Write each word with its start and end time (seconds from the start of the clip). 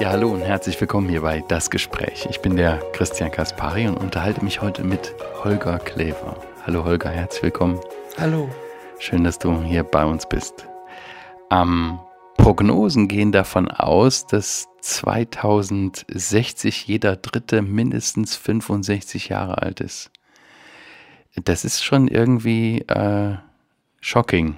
Ja, 0.00 0.10
hallo 0.12 0.32
und 0.32 0.40
herzlich 0.40 0.80
willkommen 0.80 1.10
hier 1.10 1.20
bei 1.20 1.44
Das 1.46 1.68
Gespräch. 1.68 2.26
Ich 2.30 2.40
bin 2.40 2.56
der 2.56 2.78
Christian 2.94 3.30
Kaspari 3.30 3.86
und 3.86 3.98
unterhalte 3.98 4.42
mich 4.42 4.62
heute 4.62 4.82
mit 4.82 5.14
Holger 5.44 5.78
Klever. 5.78 6.42
Hallo 6.64 6.84
Holger, 6.84 7.10
herzlich 7.10 7.42
willkommen. 7.42 7.78
Hallo. 8.16 8.48
Schön, 8.98 9.24
dass 9.24 9.38
du 9.38 9.62
hier 9.62 9.84
bei 9.84 10.06
uns 10.06 10.26
bist. 10.26 10.66
Ähm, 11.50 11.98
Prognosen 12.38 13.08
gehen 13.08 13.30
davon 13.30 13.70
aus, 13.70 14.26
dass 14.26 14.68
2060 14.80 16.86
jeder 16.86 17.16
Dritte 17.16 17.60
mindestens 17.60 18.36
65 18.36 19.28
Jahre 19.28 19.60
alt 19.60 19.80
ist. 19.80 20.10
Das 21.44 21.66
ist 21.66 21.84
schon 21.84 22.08
irgendwie 22.08 22.86
äh, 22.88 23.34
shocking 24.00 24.56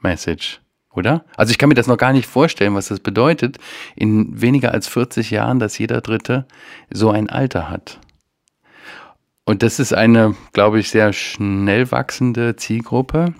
Message, 0.00 0.60
oder? 0.92 1.24
Also 1.36 1.50
ich 1.50 1.58
kann 1.58 1.68
mir 1.68 1.74
das 1.74 1.86
noch 1.86 1.96
gar 1.96 2.12
nicht 2.12 2.26
vorstellen, 2.26 2.74
was 2.74 2.88
das 2.88 3.00
bedeutet, 3.00 3.58
in 3.96 4.40
weniger 4.40 4.72
als 4.72 4.88
40 4.88 5.30
Jahren, 5.30 5.58
dass 5.58 5.78
jeder 5.78 6.00
Dritte 6.00 6.46
so 6.90 7.10
ein 7.10 7.30
Alter 7.30 7.70
hat. 7.70 8.00
Und 9.44 9.62
das 9.62 9.80
ist 9.80 9.92
eine, 9.92 10.36
glaube 10.52 10.78
ich, 10.78 10.90
sehr 10.90 11.12
schnell 11.12 11.90
wachsende 11.90 12.56
Zielgruppe, 12.56 13.34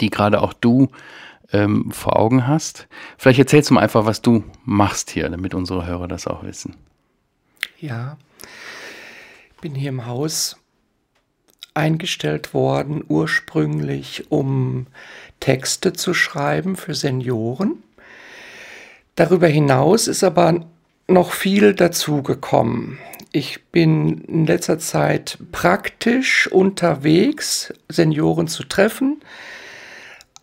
die 0.00 0.10
gerade 0.10 0.40
auch 0.40 0.52
du 0.52 0.88
ähm, 1.52 1.90
vor 1.90 2.18
Augen 2.18 2.46
hast. 2.46 2.88
Vielleicht 3.16 3.38
erzählst 3.38 3.70
du 3.70 3.74
mal 3.74 3.80
einfach, 3.80 4.06
was 4.06 4.22
du 4.22 4.44
machst 4.64 5.10
hier, 5.10 5.28
damit 5.28 5.54
unsere 5.54 5.86
Hörer 5.86 6.08
das 6.08 6.26
auch 6.26 6.44
wissen. 6.44 6.76
Ja, 7.78 8.16
ich 9.54 9.60
bin 9.60 9.74
hier 9.74 9.90
im 9.90 10.06
Haus 10.06 10.56
eingestellt 11.74 12.54
worden, 12.54 13.04
ursprünglich 13.06 14.30
um 14.30 14.86
Texte 15.40 15.92
zu 15.92 16.14
schreiben 16.14 16.76
für 16.76 16.94
Senioren. 16.94 17.82
Darüber 19.14 19.48
hinaus 19.48 20.06
ist 20.06 20.22
aber 20.22 20.64
noch 21.08 21.32
viel 21.32 21.74
dazugekommen. 21.74 22.98
Ich 23.32 23.64
bin 23.66 24.22
in 24.24 24.46
letzter 24.46 24.78
Zeit 24.78 25.38
praktisch 25.52 26.46
unterwegs, 26.46 27.72
Senioren 27.88 28.48
zu 28.48 28.64
treffen, 28.64 29.20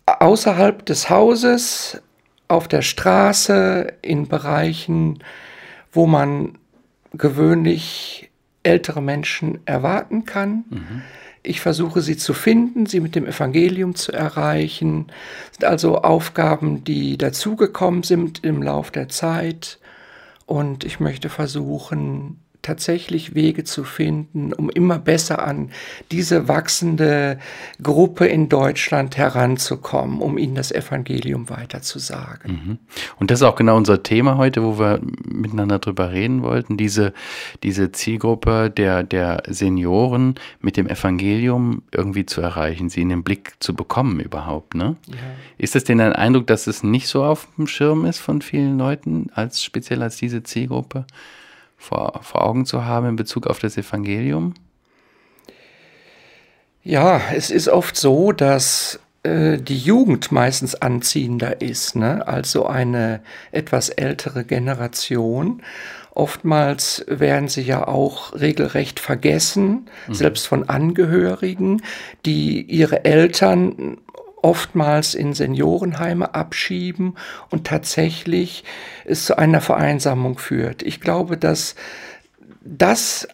außerhalb 0.06 0.84
des 0.86 1.10
Hauses, 1.10 2.00
auf 2.48 2.68
der 2.68 2.82
Straße, 2.82 3.92
in 4.02 4.28
Bereichen, 4.28 5.18
wo 5.92 6.06
man 6.06 6.58
gewöhnlich 7.12 8.30
ältere 8.62 9.02
Menschen 9.02 9.60
erwarten 9.64 10.24
kann. 10.24 10.64
Mhm. 10.70 11.02
Ich 11.46 11.60
versuche 11.60 12.00
sie 12.00 12.16
zu 12.16 12.34
finden, 12.34 12.86
sie 12.86 12.98
mit 12.98 13.14
dem 13.14 13.24
Evangelium 13.24 13.94
zu 13.94 14.10
erreichen. 14.10 15.06
Das 15.06 15.58
sind 15.58 15.64
also 15.64 16.02
Aufgaben, 16.02 16.82
die 16.82 17.16
dazugekommen 17.16 18.02
sind 18.02 18.42
im 18.44 18.62
Lauf 18.62 18.90
der 18.90 19.08
Zeit. 19.08 19.78
Und 20.44 20.82
ich 20.82 20.98
möchte 20.98 21.28
versuchen, 21.28 22.40
tatsächlich 22.66 23.36
Wege 23.36 23.62
zu 23.62 23.84
finden, 23.84 24.52
um 24.52 24.70
immer 24.70 24.98
besser 24.98 25.46
an 25.46 25.70
diese 26.10 26.48
wachsende 26.48 27.38
Gruppe 27.80 28.26
in 28.26 28.48
Deutschland 28.48 29.16
heranzukommen, 29.16 30.20
um 30.20 30.36
ihnen 30.36 30.56
das 30.56 30.72
Evangelium 30.72 31.48
weiterzusagen. 31.48 32.52
Mhm. 32.52 32.78
Und 33.20 33.30
das 33.30 33.40
ist 33.40 33.46
auch 33.46 33.54
genau 33.54 33.76
unser 33.76 34.02
Thema 34.02 34.36
heute, 34.36 34.64
wo 34.64 34.80
wir 34.80 35.00
miteinander 35.24 35.78
drüber 35.78 36.10
reden 36.10 36.42
wollten, 36.42 36.76
diese, 36.76 37.12
diese 37.62 37.92
Zielgruppe 37.92 38.68
der, 38.68 39.04
der 39.04 39.44
Senioren 39.46 40.34
mit 40.60 40.76
dem 40.76 40.88
Evangelium 40.88 41.82
irgendwie 41.92 42.26
zu 42.26 42.40
erreichen, 42.40 42.88
sie 42.88 43.02
in 43.02 43.10
den 43.10 43.22
Blick 43.22 43.54
zu 43.60 43.74
bekommen 43.74 44.18
überhaupt. 44.18 44.74
Ne? 44.74 44.96
Ja. 45.06 45.16
Ist 45.56 45.76
es 45.76 45.84
denn 45.84 46.00
ein 46.00 46.14
Eindruck, 46.14 46.48
dass 46.48 46.66
es 46.66 46.82
nicht 46.82 47.06
so 47.06 47.22
auf 47.22 47.46
dem 47.56 47.68
Schirm 47.68 48.06
ist 48.06 48.18
von 48.18 48.42
vielen 48.42 48.76
Leuten, 48.76 49.30
als 49.34 49.62
speziell 49.62 50.02
als 50.02 50.16
diese 50.16 50.42
Zielgruppe? 50.42 51.06
Vor, 51.76 52.20
vor 52.22 52.44
Augen 52.44 52.66
zu 52.66 52.84
haben 52.84 53.08
in 53.08 53.16
Bezug 53.16 53.46
auf 53.46 53.58
das 53.58 53.76
Evangelium? 53.76 54.54
Ja, 56.82 57.20
es 57.34 57.50
ist 57.50 57.68
oft 57.68 57.96
so, 57.96 58.30
dass 58.30 59.00
äh, 59.26 59.58
die 59.58 59.78
Jugend 59.78 60.30
meistens 60.30 60.76
anziehender 60.76 61.60
ist, 61.60 61.96
ne? 61.96 62.26
also 62.28 62.66
eine 62.66 63.20
etwas 63.50 63.88
ältere 63.88 64.44
Generation. 64.44 65.62
Oftmals 66.12 67.04
werden 67.08 67.48
sie 67.48 67.62
ja 67.62 67.86
auch 67.86 68.32
regelrecht 68.34 69.00
vergessen, 69.00 69.90
mhm. 70.06 70.14
selbst 70.14 70.46
von 70.46 70.68
Angehörigen, 70.68 71.82
die 72.24 72.62
ihre 72.62 73.04
Eltern 73.04 73.98
oftmals 74.46 75.16
in 75.16 75.34
Seniorenheime 75.34 76.36
abschieben 76.36 77.16
und 77.50 77.66
tatsächlich 77.66 78.62
es 79.04 79.24
zu 79.24 79.36
einer 79.36 79.60
Vereinsamung 79.60 80.38
führt. 80.38 80.84
Ich 80.84 81.00
glaube, 81.00 81.36
dass 81.36 81.74
das 82.62 83.26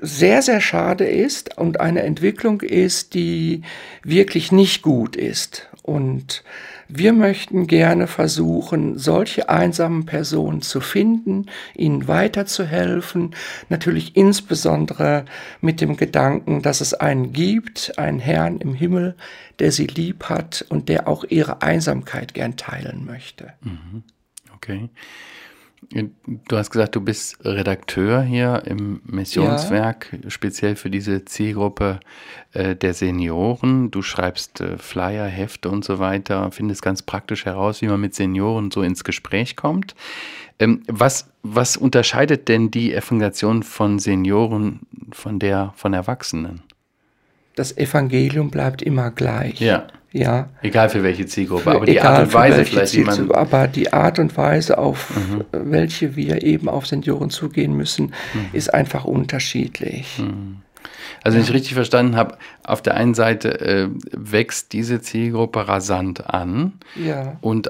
sehr, 0.00 0.42
sehr 0.42 0.60
schade 0.60 1.04
ist 1.04 1.58
und 1.58 1.80
eine 1.80 2.02
Entwicklung 2.04 2.60
ist, 2.60 3.14
die 3.14 3.62
wirklich 4.04 4.52
nicht 4.52 4.82
gut 4.82 5.16
ist. 5.16 5.68
Und 5.82 6.44
wir 6.88 7.12
möchten 7.12 7.66
gerne 7.66 8.06
versuchen, 8.06 8.98
solche 8.98 9.48
einsamen 9.48 10.06
Personen 10.06 10.62
zu 10.62 10.80
finden, 10.80 11.46
ihnen 11.74 12.08
weiterzuhelfen, 12.08 13.34
natürlich 13.68 14.16
insbesondere 14.16 15.26
mit 15.60 15.80
dem 15.80 15.96
Gedanken, 15.96 16.62
dass 16.62 16.80
es 16.80 16.94
einen 16.94 17.32
gibt, 17.32 17.98
einen 17.98 18.18
Herrn 18.18 18.58
im 18.58 18.74
Himmel, 18.74 19.16
der 19.58 19.70
sie 19.70 19.86
lieb 19.86 20.24
hat 20.24 20.64
und 20.68 20.88
der 20.88 21.08
auch 21.08 21.24
ihre 21.24 21.62
Einsamkeit 21.62 22.32
gern 22.32 22.56
teilen 22.56 23.04
möchte. 23.04 23.52
Mhm. 23.60 24.02
Okay. 24.54 24.88
Du 25.90 26.56
hast 26.56 26.70
gesagt, 26.70 26.96
du 26.96 27.00
bist 27.00 27.42
Redakteur 27.44 28.20
hier 28.20 28.62
im 28.66 29.00
Missionswerk, 29.06 30.08
ja. 30.12 30.30
speziell 30.30 30.76
für 30.76 30.90
diese 30.90 31.24
Zielgruppe 31.24 32.00
äh, 32.52 32.76
der 32.76 32.92
Senioren. 32.92 33.90
Du 33.90 34.02
schreibst 34.02 34.60
äh, 34.60 34.76
Flyer, 34.76 35.24
Hefte 35.24 35.70
und 35.70 35.86
so 35.86 35.98
weiter, 35.98 36.50
findest 36.50 36.82
ganz 36.82 37.00
praktisch 37.00 37.46
heraus, 37.46 37.80
wie 37.80 37.86
man 37.86 38.00
mit 38.00 38.14
Senioren 38.14 38.70
so 38.70 38.82
ins 38.82 39.02
Gespräch 39.02 39.56
kommt. 39.56 39.94
Ähm, 40.58 40.82
was, 40.88 41.30
was 41.42 41.78
unterscheidet 41.78 42.48
denn 42.48 42.70
die 42.70 42.92
Evangelisation 42.92 43.62
von 43.62 43.98
Senioren 43.98 44.80
von 45.12 45.38
der 45.38 45.72
von 45.76 45.94
Erwachsenen? 45.94 46.62
Das 47.54 47.76
Evangelium 47.76 48.50
bleibt 48.50 48.82
immer 48.82 49.10
gleich. 49.10 49.58
Ja. 49.60 49.86
Ja. 50.12 50.48
Egal 50.62 50.88
für 50.88 51.02
welche 51.02 51.26
Zielgruppe, 51.26 51.70
aber 51.70 51.84
die 51.84 52.00
Art 52.00 52.22
und 52.22 52.34
Weise 52.34 52.64
vielleicht, 52.64 52.94
wie 52.96 53.04
man. 53.04 53.30
Aber 53.32 53.68
die 53.68 53.92
Art 53.92 54.18
und 54.18 54.36
Weise, 54.36 54.78
auf 54.78 55.10
mhm. 55.14 55.44
welche 55.52 56.16
wir 56.16 56.42
eben 56.42 56.68
auf 56.68 56.86
Senioren 56.86 57.30
zugehen 57.30 57.74
müssen, 57.74 58.14
mhm. 58.32 58.48
ist 58.52 58.72
einfach 58.72 59.04
unterschiedlich. 59.04 60.18
Mhm. 60.18 60.62
Also, 61.22 61.36
wenn 61.36 61.44
ich 61.44 61.52
richtig 61.52 61.74
verstanden 61.74 62.16
habe, 62.16 62.38
auf 62.62 62.80
der 62.80 62.94
einen 62.94 63.14
Seite 63.14 63.60
äh, 63.60 63.88
wächst 64.12 64.72
diese 64.72 65.00
Zielgruppe 65.00 65.68
rasant 65.68 66.30
an. 66.30 66.74
Ja. 66.94 67.36
Und 67.40 67.68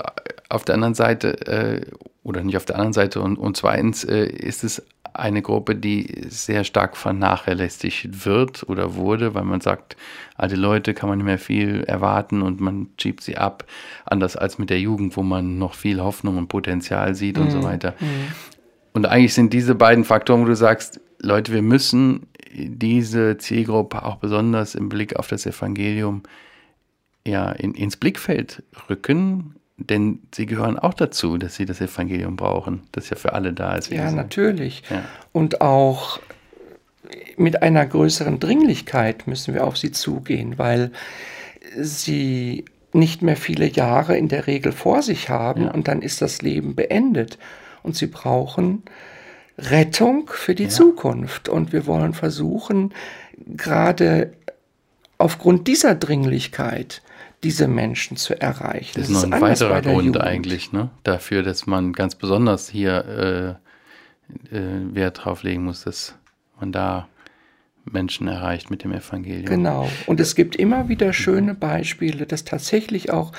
auf 0.48 0.64
der 0.64 0.76
anderen 0.76 0.94
Seite, 0.94 1.46
äh, 1.46 1.80
oder 2.22 2.42
nicht 2.42 2.56
auf 2.56 2.66
der 2.66 2.76
anderen 2.76 2.92
Seite, 2.92 3.20
und, 3.20 3.36
und 3.36 3.56
zweitens 3.56 4.04
äh, 4.04 4.26
ist 4.26 4.64
es 4.64 4.82
eine 5.18 5.42
Gruppe, 5.42 5.74
die 5.74 6.24
sehr 6.28 6.64
stark 6.64 6.96
vernachlässigt 6.96 8.24
wird 8.24 8.68
oder 8.68 8.94
wurde, 8.94 9.34
weil 9.34 9.44
man 9.44 9.60
sagt, 9.60 9.96
alte 10.36 10.56
Leute 10.56 10.94
kann 10.94 11.08
man 11.08 11.18
nicht 11.18 11.26
mehr 11.26 11.38
viel 11.38 11.82
erwarten 11.84 12.42
und 12.42 12.60
man 12.60 12.88
schiebt 13.00 13.22
sie 13.22 13.36
ab, 13.36 13.64
anders 14.04 14.36
als 14.36 14.58
mit 14.58 14.70
der 14.70 14.80
Jugend, 14.80 15.16
wo 15.16 15.22
man 15.22 15.58
noch 15.58 15.74
viel 15.74 16.00
Hoffnung 16.00 16.38
und 16.38 16.48
Potenzial 16.48 17.14
sieht 17.14 17.36
mhm. 17.36 17.44
und 17.44 17.50
so 17.50 17.58
mhm. 17.58 17.64
weiter. 17.64 17.94
Mhm. 17.98 18.32
Und 18.92 19.06
eigentlich 19.06 19.34
sind 19.34 19.52
diese 19.52 19.74
beiden 19.74 20.04
Faktoren, 20.04 20.42
wo 20.42 20.46
du 20.46 20.56
sagst, 20.56 21.00
Leute, 21.20 21.52
wir 21.52 21.62
müssen 21.62 22.26
diese 22.52 23.38
Zielgruppe 23.38 24.04
auch 24.04 24.16
besonders 24.16 24.74
im 24.74 24.88
Blick 24.88 25.16
auf 25.16 25.28
das 25.28 25.46
Evangelium 25.46 26.22
ja, 27.26 27.52
in, 27.52 27.74
ins 27.74 27.96
Blickfeld 27.96 28.62
rücken, 28.88 29.54
denn 29.78 30.20
sie 30.34 30.46
gehören 30.46 30.78
auch 30.78 30.94
dazu, 30.94 31.38
dass 31.38 31.54
sie 31.54 31.64
das 31.64 31.80
Evangelium 31.80 32.36
brauchen, 32.36 32.82
das 32.92 33.10
ja 33.10 33.16
für 33.16 33.32
alle 33.32 33.52
da 33.52 33.76
ist. 33.76 33.90
Ja, 33.90 34.10
natürlich. 34.10 34.82
Ja. 34.90 35.04
Und 35.32 35.60
auch 35.60 36.20
mit 37.36 37.62
einer 37.62 37.86
größeren 37.86 38.40
Dringlichkeit 38.40 39.26
müssen 39.26 39.54
wir 39.54 39.64
auf 39.64 39.78
sie 39.78 39.92
zugehen, 39.92 40.58
weil 40.58 40.90
sie 41.76 42.64
nicht 42.92 43.22
mehr 43.22 43.36
viele 43.36 43.66
Jahre 43.66 44.16
in 44.16 44.28
der 44.28 44.46
Regel 44.46 44.72
vor 44.72 45.02
sich 45.02 45.28
haben 45.28 45.64
ja. 45.64 45.70
und 45.70 45.88
dann 45.88 46.02
ist 46.02 46.20
das 46.22 46.42
Leben 46.42 46.74
beendet. 46.74 47.38
Und 47.82 47.94
sie 47.96 48.08
brauchen 48.08 48.82
Rettung 49.56 50.28
für 50.32 50.54
die 50.54 50.64
ja. 50.64 50.68
Zukunft. 50.68 51.48
Und 51.48 51.72
wir 51.72 51.86
wollen 51.86 52.14
versuchen, 52.14 52.92
gerade 53.56 54.32
aufgrund 55.18 55.68
dieser 55.68 55.94
Dringlichkeit 55.94 57.02
diese 57.44 57.68
Menschen 57.68 58.16
zu 58.16 58.40
erreichen. 58.40 58.92
Das, 58.94 59.08
das 59.08 59.16
ist 59.16 59.28
noch 59.28 59.36
ein 59.36 59.40
weiterer 59.40 59.80
Grund 59.82 60.06
Jugend. 60.06 60.20
eigentlich 60.20 60.72
ne? 60.72 60.90
dafür, 61.04 61.42
dass 61.42 61.66
man 61.66 61.92
ganz 61.92 62.14
besonders 62.14 62.68
hier 62.68 63.58
äh, 64.52 64.56
äh, 64.56 64.94
Wert 64.94 65.24
drauf 65.24 65.42
legen 65.42 65.64
muss, 65.64 65.84
dass 65.84 66.14
man 66.58 66.72
da 66.72 67.08
Menschen 67.92 68.28
erreicht 68.28 68.70
mit 68.70 68.84
dem 68.84 68.92
Evangelium. 68.92 69.46
Genau. 69.46 69.88
Und 70.06 70.20
es 70.20 70.34
gibt 70.34 70.56
immer 70.56 70.88
wieder 70.88 71.12
schöne 71.12 71.54
Beispiele, 71.54 72.26
dass 72.26 72.44
tatsächlich 72.44 73.10
auch 73.10 73.32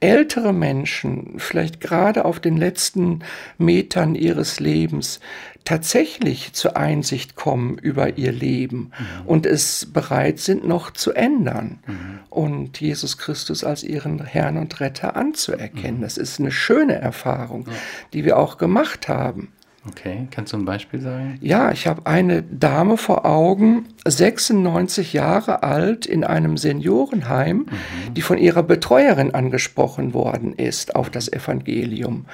ältere 0.00 0.52
Menschen, 0.52 1.34
vielleicht 1.38 1.80
gerade 1.80 2.24
auf 2.24 2.38
den 2.38 2.56
letzten 2.56 3.20
Metern 3.58 4.14
ihres 4.14 4.60
Lebens, 4.60 5.20
tatsächlich 5.66 6.54
zur 6.54 6.76
Einsicht 6.76 7.36
kommen 7.36 7.76
über 7.76 8.16
ihr 8.16 8.32
Leben 8.32 8.92
mhm. 8.98 9.26
und 9.26 9.44
es 9.44 9.90
bereit 9.92 10.38
sind, 10.38 10.66
noch 10.66 10.92
zu 10.92 11.12
ändern 11.12 11.80
mhm. 11.86 12.20
und 12.30 12.80
Jesus 12.80 13.18
Christus 13.18 13.64
als 13.64 13.82
ihren 13.82 14.24
Herrn 14.24 14.56
und 14.56 14.80
Retter 14.80 15.16
anzuerkennen. 15.16 15.98
Mhm. 15.98 16.02
Das 16.02 16.16
ist 16.16 16.40
eine 16.40 16.52
schöne 16.52 16.94
Erfahrung, 16.94 17.66
ja. 17.66 17.72
die 18.14 18.24
wir 18.24 18.38
auch 18.38 18.56
gemacht 18.56 19.08
haben. 19.08 19.52
Okay, 19.88 20.26
kannst 20.30 20.52
du 20.52 20.56
ein 20.56 20.64
Beispiel 20.64 21.00
sagen? 21.00 21.38
Ja, 21.40 21.70
ich 21.70 21.86
habe 21.86 22.06
eine 22.06 22.42
Dame 22.42 22.96
vor 22.96 23.24
Augen, 23.24 23.86
96 24.04 25.12
Jahre 25.12 25.62
alt, 25.62 26.06
in 26.06 26.24
einem 26.24 26.56
Seniorenheim, 26.56 27.58
mhm. 27.58 28.14
die 28.14 28.22
von 28.22 28.38
ihrer 28.38 28.62
Betreuerin 28.62 29.34
angesprochen 29.34 30.12
worden 30.12 30.54
ist 30.54 30.96
auf 30.96 31.10
das 31.10 31.32
Evangelium. 31.32 32.26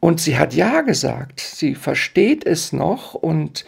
Und 0.00 0.20
sie 0.20 0.38
hat 0.38 0.54
Ja 0.54 0.82
gesagt. 0.82 1.40
Sie 1.40 1.74
versteht 1.74 2.46
es 2.46 2.72
noch 2.72 3.14
und 3.14 3.64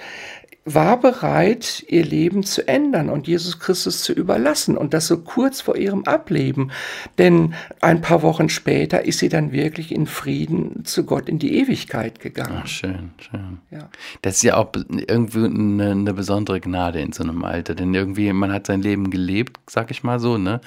war 0.65 1.01
bereit, 1.01 1.85
ihr 1.89 2.05
Leben 2.05 2.43
zu 2.43 2.69
ändern 2.69 3.09
und 3.09 3.27
Jesus 3.27 3.59
Christus 3.59 4.03
zu 4.03 4.13
überlassen 4.13 4.77
und 4.77 4.93
das 4.93 5.07
so 5.07 5.19
kurz 5.19 5.61
vor 5.61 5.77
ihrem 5.77 6.05
Ableben. 6.05 6.71
Denn 7.19 7.55
ein 7.81 8.03
paar 8.03 8.23
Wochen 8.23 8.49
später 8.49 9.05
ist 9.05 9.21
sie 9.21 9.31
dann 9.31 9.53
wirklich 9.53 9.93
in 9.93 10.07
Frieden 10.07 10.85
zu 10.85 11.05
Gott 11.05 11.29
in 11.29 11.39
die 11.39 11.57
Ewigkeit 11.59 12.21
gegangen. 12.21 12.61
Ach, 12.63 12.67
schön, 12.67 13.11
schön. 13.19 13.59
Ja. 13.71 13.89
Das 14.23 14.37
ist 14.37 14.43
ja 14.43 14.57
auch 14.57 14.71
irgendwie 14.89 15.45
eine, 15.45 15.93
eine 15.93 16.15
besondere 16.15 16.61
Gnade 16.61 17.01
in 17.01 17.13
so 17.13 17.23
einem 17.23 17.43
Alter, 17.43 17.75
denn 17.75 17.95
irgendwie 17.95 18.33
man 18.33 18.53
hat 18.53 18.67
sein 18.67 18.83
Leben 18.83 19.11
gelebt, 19.11 19.59
sag 19.67 19.91
ich 19.91 20.03
mal 20.03 20.21
so, 20.21 20.37
ne? 20.37 20.61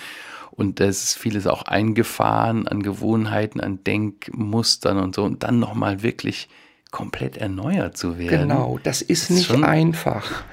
Und 0.55 0.79
da 0.79 0.85
ist 0.85 1.17
vieles 1.17 1.47
auch 1.47 1.63
eingefahren 1.63 2.67
an 2.67 2.83
Gewohnheiten, 2.83 3.59
an 3.59 3.83
Denkmustern 3.83 4.99
und 4.99 5.15
so. 5.15 5.23
Und 5.23 5.43
dann 5.43 5.59
nochmal 5.59 6.03
wirklich 6.03 6.47
komplett 6.91 7.37
erneuert 7.37 7.97
zu 7.97 8.19
werden. 8.19 8.49
Genau, 8.49 8.79
das 8.83 9.01
ist, 9.01 9.29
das 9.29 9.37
nicht 9.37 9.63
einfach. 9.63 10.43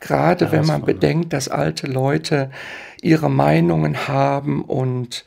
Gerade 0.00 0.50
wenn 0.50 0.64
man 0.64 0.82
bedenkt, 0.82 1.34
dass 1.34 1.48
alte 1.48 1.86
Leute 1.86 2.50
ihre 3.02 3.30
Meinungen 3.30 4.08
haben 4.08 4.62
und 4.64 5.26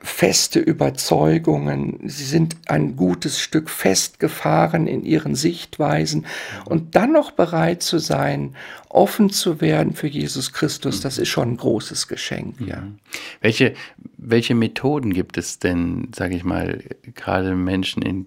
feste 0.00 0.60
Überzeugungen, 0.60 1.98
sie 2.04 2.24
sind 2.24 2.56
ein 2.66 2.96
gutes 2.96 3.40
Stück 3.40 3.68
festgefahren 3.70 4.86
in 4.86 5.04
ihren 5.04 5.34
Sichtweisen 5.34 6.26
und 6.64 6.94
dann 6.94 7.12
noch 7.12 7.32
bereit 7.32 7.82
zu 7.82 7.98
sein, 7.98 8.54
offen 8.88 9.30
zu 9.30 9.60
werden 9.60 9.94
für 9.94 10.06
Jesus 10.06 10.52
Christus, 10.52 11.00
das 11.00 11.18
ist 11.18 11.28
schon 11.28 11.52
ein 11.52 11.56
großes 11.56 12.08
Geschenk, 12.08 12.60
ja. 12.60 12.80
Mhm. 12.80 12.98
Welche, 13.40 13.74
welche 14.16 14.54
Methoden 14.54 15.12
gibt 15.12 15.36
es 15.36 15.58
denn, 15.58 16.08
sage 16.14 16.36
ich 16.36 16.44
mal, 16.44 16.82
gerade 17.14 17.54
Menschen 17.54 18.02
in 18.02 18.26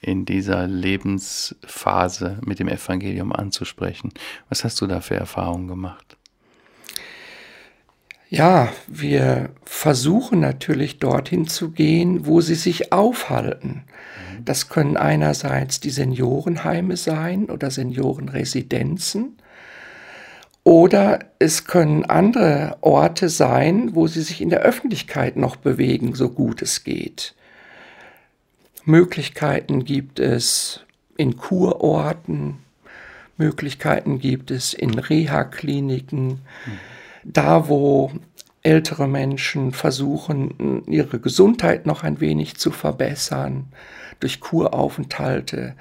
in 0.00 0.24
dieser 0.24 0.66
Lebensphase 0.66 2.38
mit 2.44 2.60
dem 2.60 2.68
Evangelium 2.68 3.32
anzusprechen. 3.32 4.12
Was 4.48 4.62
hast 4.62 4.80
du 4.80 4.86
da 4.86 5.00
für 5.00 5.16
Erfahrungen 5.16 5.66
gemacht? 5.66 6.17
Ja, 8.30 8.68
wir 8.86 9.50
versuchen 9.64 10.40
natürlich 10.40 10.98
dorthin 10.98 11.46
zu 11.46 11.70
gehen, 11.70 12.26
wo 12.26 12.42
sie 12.42 12.56
sich 12.56 12.92
aufhalten. 12.92 13.84
Mhm. 14.38 14.44
Das 14.44 14.68
können 14.68 14.98
einerseits 14.98 15.80
die 15.80 15.90
Seniorenheime 15.90 16.96
sein 16.98 17.46
oder 17.46 17.70
Seniorenresidenzen. 17.70 19.38
Oder 20.62 21.20
es 21.38 21.64
können 21.64 22.04
andere 22.04 22.76
Orte 22.82 23.30
sein, 23.30 23.94
wo 23.94 24.06
sie 24.06 24.20
sich 24.20 24.42
in 24.42 24.50
der 24.50 24.60
Öffentlichkeit 24.60 25.36
noch 25.36 25.56
bewegen, 25.56 26.14
so 26.14 26.28
gut 26.28 26.60
es 26.60 26.84
geht. 26.84 27.34
Möglichkeiten 28.84 29.86
gibt 29.86 30.20
es 30.20 30.80
in 31.16 31.38
Kurorten, 31.38 32.58
Möglichkeiten 33.38 34.18
gibt 34.18 34.50
es 34.50 34.74
in 34.74 34.98
Reha-Kliniken, 34.98 36.26
mhm. 36.26 36.78
Da 37.32 37.68
wo 37.68 38.10
ältere 38.62 39.06
Menschen 39.06 39.72
versuchen, 39.72 40.82
ihre 40.86 41.20
Gesundheit 41.20 41.86
noch 41.86 42.02
ein 42.02 42.20
wenig 42.20 42.56
zu 42.56 42.70
verbessern 42.70 43.66
durch 44.20 44.40
Kuraufenthalte. 44.40 45.74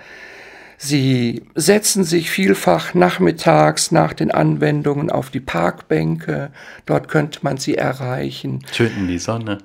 Sie 0.77 1.41
setzen 1.55 2.03
sich 2.03 2.29
vielfach 2.29 2.93
nachmittags 2.93 3.91
nach 3.91 4.13
den 4.13 4.29
Anwendungen 4.29 5.09
auf 5.09 5.31
die 5.31 5.39
Parkbänke. 5.39 6.51
Dort 6.85 7.07
könnte 7.07 7.39
man 7.41 7.57
sie 7.57 7.75
erreichen. 7.75 8.63
In 8.95 9.07
die 9.07 9.17
Sonne 9.17 9.57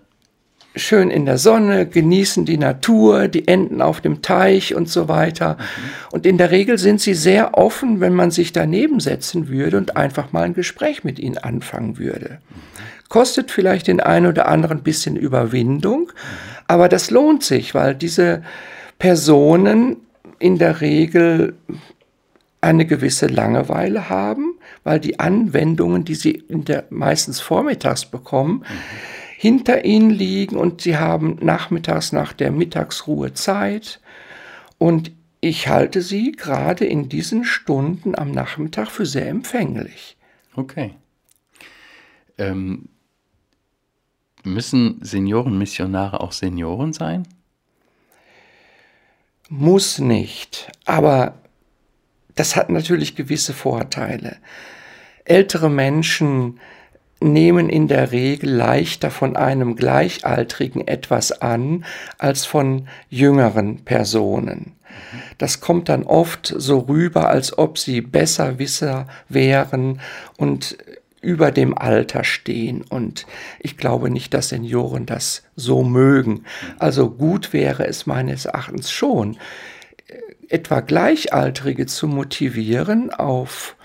schön 0.74 1.10
in 1.10 1.26
der 1.26 1.38
Sonne, 1.38 1.86
genießen 1.86 2.44
die 2.44 2.56
Natur, 2.56 3.28
die 3.28 3.46
Enten 3.46 3.82
auf 3.82 4.00
dem 4.00 4.22
Teich 4.22 4.74
und 4.74 4.88
so 4.88 5.08
weiter. 5.08 5.56
Mhm. 5.58 6.12
Und 6.12 6.26
in 6.26 6.38
der 6.38 6.50
Regel 6.50 6.78
sind 6.78 7.00
sie 7.00 7.14
sehr 7.14 7.56
offen, 7.58 8.00
wenn 8.00 8.14
man 8.14 8.30
sich 8.30 8.52
daneben 8.52 9.00
setzen 9.00 9.48
würde 9.48 9.76
und 9.76 9.96
einfach 9.96 10.32
mal 10.32 10.44
ein 10.44 10.54
Gespräch 10.54 11.04
mit 11.04 11.18
ihnen 11.18 11.38
anfangen 11.38 11.98
würde. 11.98 12.38
Kostet 13.08 13.50
vielleicht 13.50 13.88
den 13.88 14.00
einen 14.00 14.26
oder 14.26 14.48
anderen 14.48 14.78
ein 14.78 14.84
bisschen 14.84 15.16
Überwindung, 15.16 16.00
mhm. 16.00 16.08
aber 16.66 16.88
das 16.88 17.10
lohnt 17.10 17.44
sich, 17.44 17.74
weil 17.74 17.94
diese 17.94 18.42
Personen 18.98 19.96
in 20.38 20.58
der 20.58 20.80
Regel 20.80 21.54
eine 22.60 22.86
gewisse 22.86 23.26
Langeweile 23.26 24.08
haben, 24.08 24.54
weil 24.84 25.00
die 25.00 25.18
Anwendungen, 25.18 26.04
die 26.04 26.14
sie 26.14 26.44
der, 26.48 26.84
meistens 26.90 27.40
vormittags 27.40 28.06
bekommen, 28.06 28.60
mhm 28.60 29.21
hinter 29.42 29.84
ihnen 29.84 30.10
liegen 30.10 30.54
und 30.54 30.82
sie 30.82 30.96
haben 30.96 31.36
nachmittags 31.40 32.12
nach 32.12 32.32
der 32.32 32.52
Mittagsruhe 32.52 33.34
Zeit 33.34 34.00
und 34.78 35.10
ich 35.40 35.66
halte 35.66 36.00
sie 36.00 36.30
gerade 36.30 36.84
in 36.84 37.08
diesen 37.08 37.44
Stunden 37.44 38.14
am 38.16 38.30
Nachmittag 38.30 38.92
für 38.92 39.04
sehr 39.04 39.28
empfänglich. 39.28 40.16
Okay. 40.54 40.94
Ähm, 42.38 42.88
müssen 44.44 45.00
Seniorenmissionare 45.00 46.20
auch 46.20 46.30
Senioren 46.30 46.92
sein? 46.92 47.26
Muss 49.48 49.98
nicht, 49.98 50.70
aber 50.84 51.34
das 52.36 52.54
hat 52.54 52.70
natürlich 52.70 53.16
gewisse 53.16 53.54
Vorteile. 53.54 54.36
Ältere 55.24 55.68
Menschen 55.68 56.60
nehmen 57.22 57.68
in 57.68 57.88
der 57.88 58.12
Regel 58.12 58.50
leichter 58.50 59.10
von 59.10 59.36
einem 59.36 59.76
Gleichaltrigen 59.76 60.86
etwas 60.86 61.32
an 61.32 61.84
als 62.18 62.44
von 62.44 62.88
jüngeren 63.08 63.84
Personen. 63.84 64.72
Das 65.38 65.60
kommt 65.60 65.88
dann 65.88 66.04
oft 66.04 66.52
so 66.56 66.80
rüber, 66.80 67.28
als 67.28 67.56
ob 67.56 67.78
sie 67.78 68.00
Besserwisser 68.00 69.06
wären 69.28 70.00
und 70.36 70.76
über 71.20 71.50
dem 71.52 71.76
Alter 71.78 72.24
stehen. 72.24 72.82
Und 72.82 73.26
ich 73.60 73.76
glaube 73.76 74.10
nicht, 74.10 74.34
dass 74.34 74.50
Senioren 74.50 75.06
das 75.06 75.44
so 75.56 75.82
mögen. 75.82 76.44
Also 76.78 77.10
gut 77.10 77.52
wäre 77.52 77.86
es 77.86 78.06
meines 78.06 78.44
Erachtens 78.44 78.90
schon, 78.90 79.38
etwa 80.48 80.80
Gleichaltrige 80.80 81.86
zu 81.86 82.08
motivieren, 82.08 83.10
auf 83.10 83.76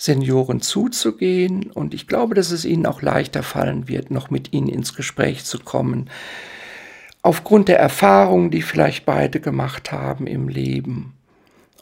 Senioren 0.00 0.62
zuzugehen. 0.62 1.70
Und 1.70 1.92
ich 1.92 2.06
glaube, 2.06 2.34
dass 2.34 2.52
es 2.52 2.64
ihnen 2.64 2.86
auch 2.86 3.02
leichter 3.02 3.42
fallen 3.42 3.86
wird, 3.86 4.10
noch 4.10 4.30
mit 4.30 4.54
ihnen 4.54 4.68
ins 4.68 4.94
Gespräch 4.94 5.44
zu 5.44 5.58
kommen. 5.58 6.08
Aufgrund 7.20 7.68
der 7.68 7.78
Erfahrungen, 7.78 8.50
die 8.50 8.62
vielleicht 8.62 9.04
beide 9.04 9.40
gemacht 9.40 9.92
haben 9.92 10.26
im 10.26 10.48
Leben 10.48 11.12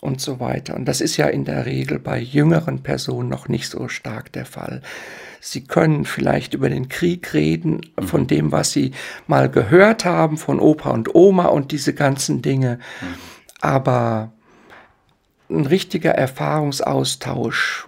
und 0.01 0.21
so 0.21 0.41
weiter. 0.41 0.75
Und 0.75 0.87
das 0.87 1.01
ist 1.01 1.17
ja 1.17 1.29
in 1.29 1.45
der 1.45 1.65
Regel 1.65 2.01
bei 2.01 2.19
jüngeren 2.19 2.83
Personen 2.83 3.29
noch 3.29 3.47
nicht 3.47 3.69
so 3.71 3.87
stark 3.87 4.33
der 4.33 4.47
Fall. 4.47 4.83
Sie 5.41 5.63
können 5.63 6.05
vielleicht 6.05 6.55
über 6.55 6.69
den 6.69 6.89
Krieg 6.89 7.33
reden, 7.35 7.83
mhm. 7.97 8.03
von 8.03 8.27
dem, 8.27 8.51
was 8.51 8.73
sie 8.73 8.91
mal 9.29 9.49
gehört 9.49 10.05
haben, 10.05 10.39
von 10.39 10.59
Opa 10.59 10.91
und 10.91 11.15
Oma 11.15 11.47
und 11.47 11.71
diese 11.71 11.95
ganzen 11.95 12.43
Dinge. 12.43 12.81
Mhm. 13.01 13.07
Aber 13.61 14.33
ein 15.49 15.67
richtiger 15.67 16.11
Erfahrungsaustausch 16.11 17.88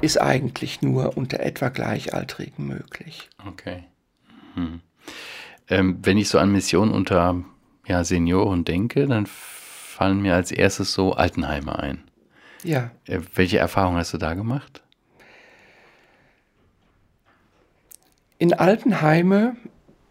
ist 0.00 0.20
eigentlich 0.20 0.82
nur 0.82 1.16
unter 1.16 1.40
etwa 1.40 1.68
Gleichaltrigen 1.68 2.66
möglich. 2.66 3.30
Okay. 3.46 3.84
Hm. 4.54 4.80
Ähm, 5.68 5.98
wenn 6.02 6.18
ich 6.18 6.28
so 6.28 6.38
an 6.38 6.52
Missionen 6.52 6.92
unter 6.92 7.42
ja, 7.86 8.04
Senioren 8.04 8.64
denke, 8.64 9.06
dann 9.06 9.26
fallen 9.26 10.20
mir 10.20 10.34
als 10.34 10.50
erstes 10.50 10.92
so 10.92 11.12
Altenheime 11.12 11.78
ein. 11.78 12.04
Ja. 12.62 12.90
Äh, 13.06 13.20
welche 13.34 13.58
Erfahrungen 13.58 13.98
hast 13.98 14.12
du 14.12 14.18
da 14.18 14.34
gemacht? 14.34 14.82
In 18.38 18.52
Altenheime 18.52 19.56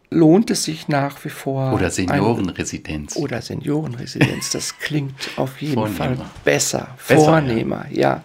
lohnt 0.09 0.49
es 0.49 0.63
sich 0.63 0.87
nach 0.87 1.23
wie 1.25 1.29
vor. 1.29 1.73
Oder 1.73 1.91
Seniorenresidenz. 1.91 3.15
Ein, 3.15 3.23
oder 3.23 3.41
Seniorenresidenz, 3.41 4.49
das 4.51 4.79
klingt 4.79 5.13
auf 5.35 5.61
jeden 5.61 5.75
Vornehmer. 5.75 5.95
Fall 5.97 6.17
besser. 6.43 6.95
besser. 7.07 7.25
Vornehmer, 7.25 7.85
ja. 7.91 7.99
ja. 7.99 8.23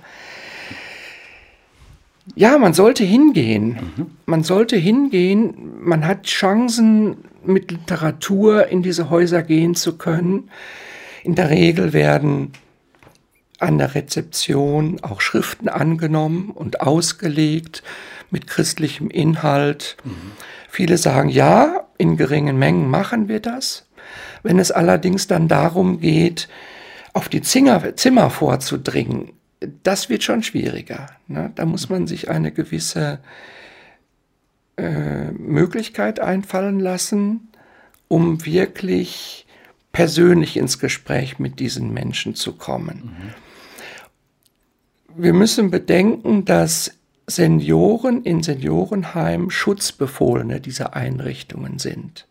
Ja, 2.34 2.58
man 2.58 2.74
sollte 2.74 3.04
hingehen. 3.04 3.78
Mhm. 3.96 4.06
Man 4.26 4.42
sollte 4.42 4.76
hingehen. 4.76 5.54
Man 5.80 6.06
hat 6.06 6.24
Chancen, 6.24 7.16
mit 7.44 7.70
Literatur 7.70 8.68
in 8.68 8.82
diese 8.82 9.10
Häuser 9.10 9.42
gehen 9.42 9.74
zu 9.74 9.96
können. 9.96 10.50
In 11.22 11.34
der 11.34 11.50
Regel 11.50 11.92
werden 11.92 12.52
an 13.58 13.78
der 13.78 13.94
Rezeption 13.94 14.98
auch 15.02 15.20
Schriften 15.20 15.68
angenommen 15.68 16.50
und 16.50 16.80
ausgelegt 16.80 17.82
mit 18.30 18.46
christlichem 18.46 19.10
Inhalt. 19.10 19.96
Mhm. 20.04 20.32
Viele 20.68 20.98
sagen, 20.98 21.28
ja, 21.28 21.86
in 21.98 22.16
geringen 22.16 22.58
Mengen 22.58 22.88
machen 22.88 23.28
wir 23.28 23.40
das. 23.40 23.86
Wenn 24.42 24.58
es 24.58 24.70
allerdings 24.70 25.26
dann 25.26 25.48
darum 25.48 26.00
geht, 26.00 26.48
auf 27.12 27.28
die 27.28 27.42
Zimmer, 27.42 27.96
Zimmer 27.96 28.30
vorzudringen, 28.30 29.32
das 29.60 30.08
wird 30.08 30.22
schon 30.22 30.42
schwieriger. 30.42 31.10
Ne? 31.28 31.52
Da 31.54 31.66
muss 31.66 31.88
man 31.88 32.06
sich 32.06 32.28
eine 32.30 32.52
gewisse 32.52 33.20
äh, 34.76 35.30
Möglichkeit 35.32 36.20
einfallen 36.20 36.80
lassen, 36.80 37.48
um 38.08 38.44
wirklich 38.44 39.46
persönlich 39.92 40.56
ins 40.56 40.78
Gespräch 40.78 41.38
mit 41.38 41.60
diesen 41.60 41.92
Menschen 41.92 42.34
zu 42.34 42.54
kommen. 42.54 43.16
Mhm. 43.16 43.34
Wir 45.22 45.32
müssen 45.32 45.70
bedenken, 45.70 46.44
dass 46.44 46.92
Senioren 47.26 48.22
in 48.22 48.42
Seniorenheimen 48.42 49.50
Schutzbefohlene 49.50 50.60
dieser 50.60 50.94
Einrichtungen 50.94 51.78
sind. 51.78 52.26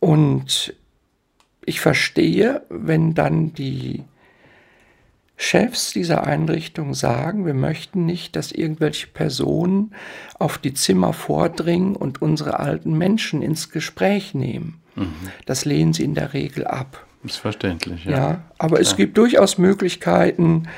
Und 0.00 0.74
ich 1.64 1.80
verstehe, 1.80 2.62
wenn 2.68 3.14
dann 3.14 3.52
die 3.52 4.04
Chefs 5.36 5.92
dieser 5.92 6.26
Einrichtung 6.26 6.94
sagen, 6.94 7.44
wir 7.44 7.54
möchten 7.54 8.06
nicht, 8.06 8.36
dass 8.36 8.52
irgendwelche 8.52 9.06
Personen 9.06 9.92
auf 10.38 10.56
die 10.56 10.72
Zimmer 10.72 11.12
vordringen 11.12 11.94
und 11.94 12.22
unsere 12.22 12.58
alten 12.58 12.96
Menschen 12.96 13.42
ins 13.42 13.70
Gespräch 13.70 14.34
nehmen. 14.34 14.80
Mhm. 14.94 15.12
Das 15.44 15.66
lehnen 15.66 15.92
sie 15.92 16.04
in 16.04 16.14
der 16.14 16.32
Regel 16.32 16.66
ab. 16.66 17.04
Ist 17.22 17.36
verständlich, 17.36 18.04
ja. 18.04 18.10
ja 18.10 18.40
aber 18.56 18.76
Klar. 18.76 18.80
es 18.80 18.96
gibt 18.96 19.18
durchaus 19.18 19.58
Möglichkeiten, 19.58 20.68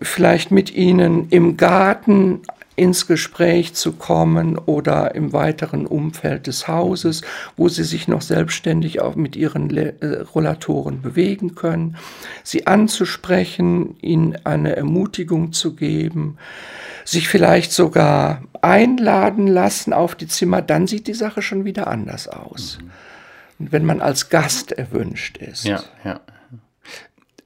vielleicht 0.00 0.50
mit 0.50 0.74
ihnen 0.74 1.28
im 1.30 1.56
Garten 1.56 2.40
ins 2.76 3.06
Gespräch 3.06 3.74
zu 3.74 3.92
kommen 3.92 4.58
oder 4.58 5.14
im 5.14 5.32
weiteren 5.32 5.86
Umfeld 5.86 6.46
des 6.46 6.68
Hauses, 6.68 7.22
wo 7.56 7.68
sie 7.68 7.84
sich 7.84 8.06
noch 8.06 8.20
selbstständig 8.20 9.00
auch 9.00 9.16
mit 9.16 9.34
ihren 9.34 9.74
äh, 9.74 10.20
Rollatoren 10.34 11.00
bewegen 11.00 11.54
können, 11.54 11.96
sie 12.44 12.66
anzusprechen, 12.66 13.96
ihnen 14.00 14.38
eine 14.44 14.76
Ermutigung 14.76 15.52
zu 15.52 15.74
geben, 15.74 16.36
sich 17.04 17.28
vielleicht 17.28 17.72
sogar 17.72 18.42
einladen 18.60 19.46
lassen 19.46 19.92
auf 19.92 20.14
die 20.14 20.28
Zimmer, 20.28 20.60
dann 20.60 20.86
sieht 20.86 21.06
die 21.06 21.14
Sache 21.14 21.40
schon 21.40 21.64
wieder 21.64 21.86
anders 21.86 22.28
aus. 22.28 22.78
Mhm. 22.80 23.70
Wenn 23.70 23.86
man 23.86 24.02
als 24.02 24.28
Gast 24.28 24.72
erwünscht 24.72 25.38
ist. 25.38 25.64
Ja, 25.64 25.82
ja. 26.04 26.20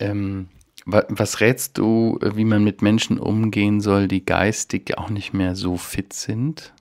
Ähm 0.01 0.49
was 0.87 1.41
rätst 1.41 1.79
du, 1.79 2.19
wie 2.23 2.45
man 2.45 2.65
mit 2.65 2.83
Menschen 2.83 3.19
umgehen 3.19 3.81
soll, 3.81 4.09
die 4.09 4.25
geistig 4.25 4.97
auch 4.99 5.11
nicht 5.11 5.33
mehr 5.33 5.55
so 5.55 5.77
fit 5.77 6.13
sind? 6.13 6.73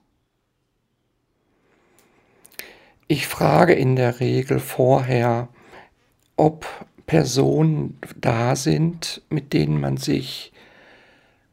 Ich 3.07 3.27
frage 3.27 3.73
in 3.73 3.95
der 3.95 4.19
Regel 4.19 4.59
vorher, 4.59 5.49
ob 6.35 6.65
Personen 7.07 7.97
da 8.15 8.55
sind, 8.55 9.23
mit 9.29 9.51
denen 9.53 9.81
man 9.81 9.97
sich 9.97 10.48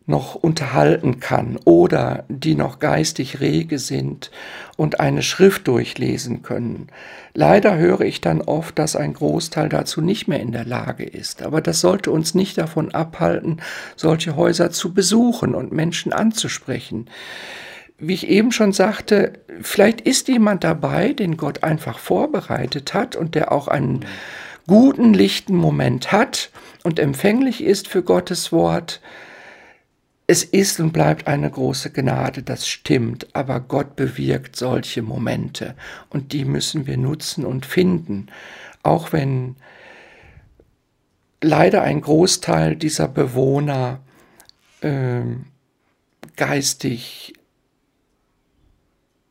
noch 0.06 0.36
unterhalten 0.36 1.18
kann 1.18 1.58
oder 1.64 2.24
die 2.28 2.54
noch 2.54 2.78
geistig 2.78 3.40
rege 3.40 3.80
sind 3.80 4.30
und 4.76 5.00
eine 5.00 5.22
Schrift 5.22 5.66
durchlesen 5.66 6.42
können. 6.42 6.88
Leider 7.34 7.76
höre 7.76 8.02
ich 8.02 8.20
dann 8.20 8.40
oft, 8.40 8.78
dass 8.78 8.94
ein 8.94 9.14
Großteil 9.14 9.68
dazu 9.68 10.00
nicht 10.00 10.28
mehr 10.28 10.40
in 10.40 10.52
der 10.52 10.64
Lage 10.64 11.04
ist. 11.04 11.42
Aber 11.42 11.60
das 11.60 11.80
sollte 11.80 12.12
uns 12.12 12.34
nicht 12.34 12.56
davon 12.56 12.94
abhalten, 12.94 13.60
solche 13.96 14.36
Häuser 14.36 14.70
zu 14.70 14.94
besuchen 14.94 15.54
und 15.54 15.72
Menschen 15.72 16.12
anzusprechen. 16.12 17.10
Wie 17.98 18.14
ich 18.14 18.28
eben 18.28 18.52
schon 18.52 18.72
sagte, 18.72 19.32
vielleicht 19.60 20.02
ist 20.02 20.28
jemand 20.28 20.62
dabei, 20.62 21.14
den 21.14 21.36
Gott 21.36 21.64
einfach 21.64 21.98
vorbereitet 21.98 22.94
hat 22.94 23.16
und 23.16 23.34
der 23.34 23.50
auch 23.50 23.68
einen 23.68 24.04
guten, 24.66 25.14
lichten 25.14 25.56
Moment 25.56 26.12
hat 26.12 26.50
und 26.84 26.98
empfänglich 26.98 27.64
ist 27.64 27.88
für 27.88 28.02
Gottes 28.02 28.52
Wort 28.52 29.00
es 30.26 30.42
ist 30.42 30.80
und 30.80 30.92
bleibt 30.92 31.28
eine 31.28 31.50
große 31.50 31.90
Gnade, 31.90 32.42
das 32.42 32.66
stimmt, 32.66 33.34
aber 33.34 33.60
Gott 33.60 33.94
bewirkt 33.94 34.56
solche 34.56 35.02
Momente 35.02 35.76
und 36.10 36.32
die 36.32 36.44
müssen 36.44 36.86
wir 36.86 36.96
nutzen 36.96 37.44
und 37.44 37.64
finden, 37.64 38.26
auch 38.82 39.12
wenn 39.12 39.56
leider 41.40 41.82
ein 41.82 42.00
Großteil 42.00 42.74
dieser 42.76 43.06
Bewohner 43.06 44.00
äh, 44.80 45.22
geistig 46.34 47.34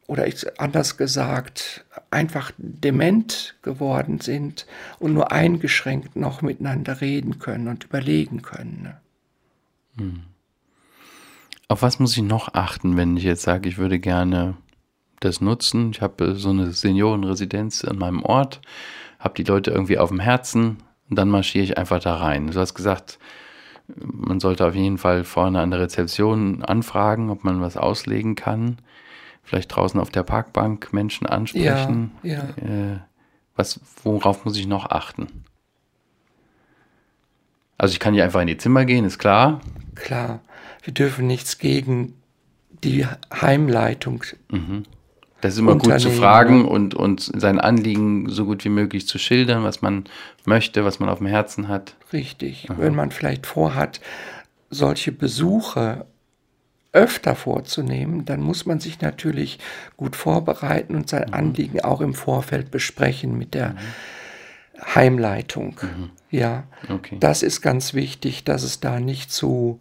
oder 0.08 0.26
anders 0.58 0.98
gesagt 0.98 1.84
einfach 2.12 2.52
dement 2.58 3.56
geworden 3.64 4.22
sind 4.22 4.66
und 5.00 5.14
nur 5.14 5.32
eingeschränkt 5.32 6.16
noch 6.16 6.42
miteinander 6.42 7.02
reden 7.02 7.40
können 7.40 7.68
und 7.68 7.84
überlegen 7.84 8.44
können. 8.44 8.84
Ne? 8.84 9.02
Hm. 9.98 10.24
Auf 11.68 11.82
was 11.82 12.00
muss 12.00 12.16
ich 12.16 12.24
noch 12.24 12.54
achten, 12.54 12.96
wenn 12.98 13.18
ich 13.18 13.24
jetzt 13.24 13.42
sage, 13.42 13.68
ich 13.68 13.78
würde 13.78 14.00
gerne 14.00 14.56
das 15.20 15.42
nutzen? 15.42 15.92
Ich 15.92 16.02
habe 16.02 16.36
so 16.36 16.50
eine 16.50 16.72
Seniorenresidenz 16.72 17.84
an 17.86 17.98
meinem 17.98 18.24
Ort, 18.24 18.62
habe 19.20 19.34
die 19.36 19.44
Leute 19.44 19.72
irgendwie 19.72 19.98
auf 19.98 20.10
dem 20.10 20.20
Herzen 20.20 20.78
und 21.10 21.18
dann 21.18 21.30
marschiere 21.30 21.64
ich 21.64 21.78
einfach 21.78 22.00
da 22.00 22.18
rein. 22.18 22.48
Du 22.48 22.60
hast 22.60 22.76
gesagt, 22.76 23.20
man 23.88 24.40
sollte 24.40 24.66
auf 24.66 24.76
jeden 24.76 24.98
Fall 24.98 25.24
vorne 25.24 25.60
an 25.60 25.72
der 25.72 25.80
Rezeption 25.80 26.64
anfragen, 26.64 27.30
ob 27.30 27.44
man 27.44 27.62
was 27.62 27.78
auslegen 27.78 28.36
kann. 28.36 28.78
Vielleicht 29.44 29.76
draußen 29.76 30.00
auf 30.00 30.10
der 30.10 30.24
Parkbank 30.24 30.92
Menschen 30.92 31.28
ansprechen. 31.28 32.12
Ja, 32.24 32.50
ja. 32.58 32.94
Äh, 32.94 33.00
was, 33.56 33.80
worauf 34.04 34.44
muss 34.44 34.58
ich 34.58 34.68
noch 34.68 34.90
achten? 34.90 35.46
Also 37.78 37.94
ich 37.94 38.00
kann 38.00 38.14
hier 38.14 38.24
einfach 38.24 38.42
in 38.42 38.48
die 38.48 38.58
Zimmer 38.58 38.86
gehen, 38.86 39.06
ist 39.06 39.20
klar. 39.20 39.62
Klar 39.96 40.42
wir 40.86 40.94
dürfen 40.94 41.28
nichts 41.28 41.58
gegen 41.58 42.14
die 42.84 43.06
Heimleitung. 43.34 44.24
Mhm. 44.50 44.84
Das 45.42 45.54
ist 45.54 45.60
immer 45.60 45.76
gut 45.76 46.00
zu 46.00 46.12
fragen 46.12 46.66
und, 46.66 46.94
und 46.94 47.22
sein 47.22 47.60
Anliegen 47.60 48.30
so 48.30 48.46
gut 48.46 48.64
wie 48.64 48.70
möglich 48.70 49.08
zu 49.08 49.18
schildern, 49.18 49.64
was 49.64 49.82
man 49.82 50.06
möchte, 50.46 50.86
was 50.86 51.00
man 51.00 51.10
auf 51.10 51.18
dem 51.18 51.28
Herzen 51.28 51.68
hat. 51.68 51.96
Richtig. 52.14 52.70
Aha. 52.70 52.80
Wenn 52.80 52.96
man 52.96 53.12
vielleicht 53.12 53.46
vorhat, 53.46 54.00
solche 54.70 55.12
Besuche 55.12 56.06
öfter 56.94 57.36
vorzunehmen, 57.36 58.26
dann 58.26 58.42
muss 58.42 58.66
man 58.66 58.80
sich 58.80 59.02
natürlich 59.02 59.60
gut 59.98 60.16
vorbereiten 60.16 60.96
und 60.96 61.10
sein 61.10 61.28
mhm. 61.28 61.34
Anliegen 61.34 61.82
auch 61.82 62.02
im 62.02 62.14
Vorfeld 62.14 62.72
besprechen 62.72 63.38
mit 63.38 63.54
der 63.54 63.72
mhm. 63.72 64.96
Heimleitung. 64.96 65.76
Mhm. 65.82 66.10
Ja, 66.40 66.64
okay. 66.90 67.18
das 67.20 67.44
ist 67.44 67.62
ganz 67.62 67.94
wichtig, 67.94 68.44
dass 68.44 68.64
es 68.64 68.80
da 68.80 69.00
nicht 69.00 69.32
zu 69.32 69.80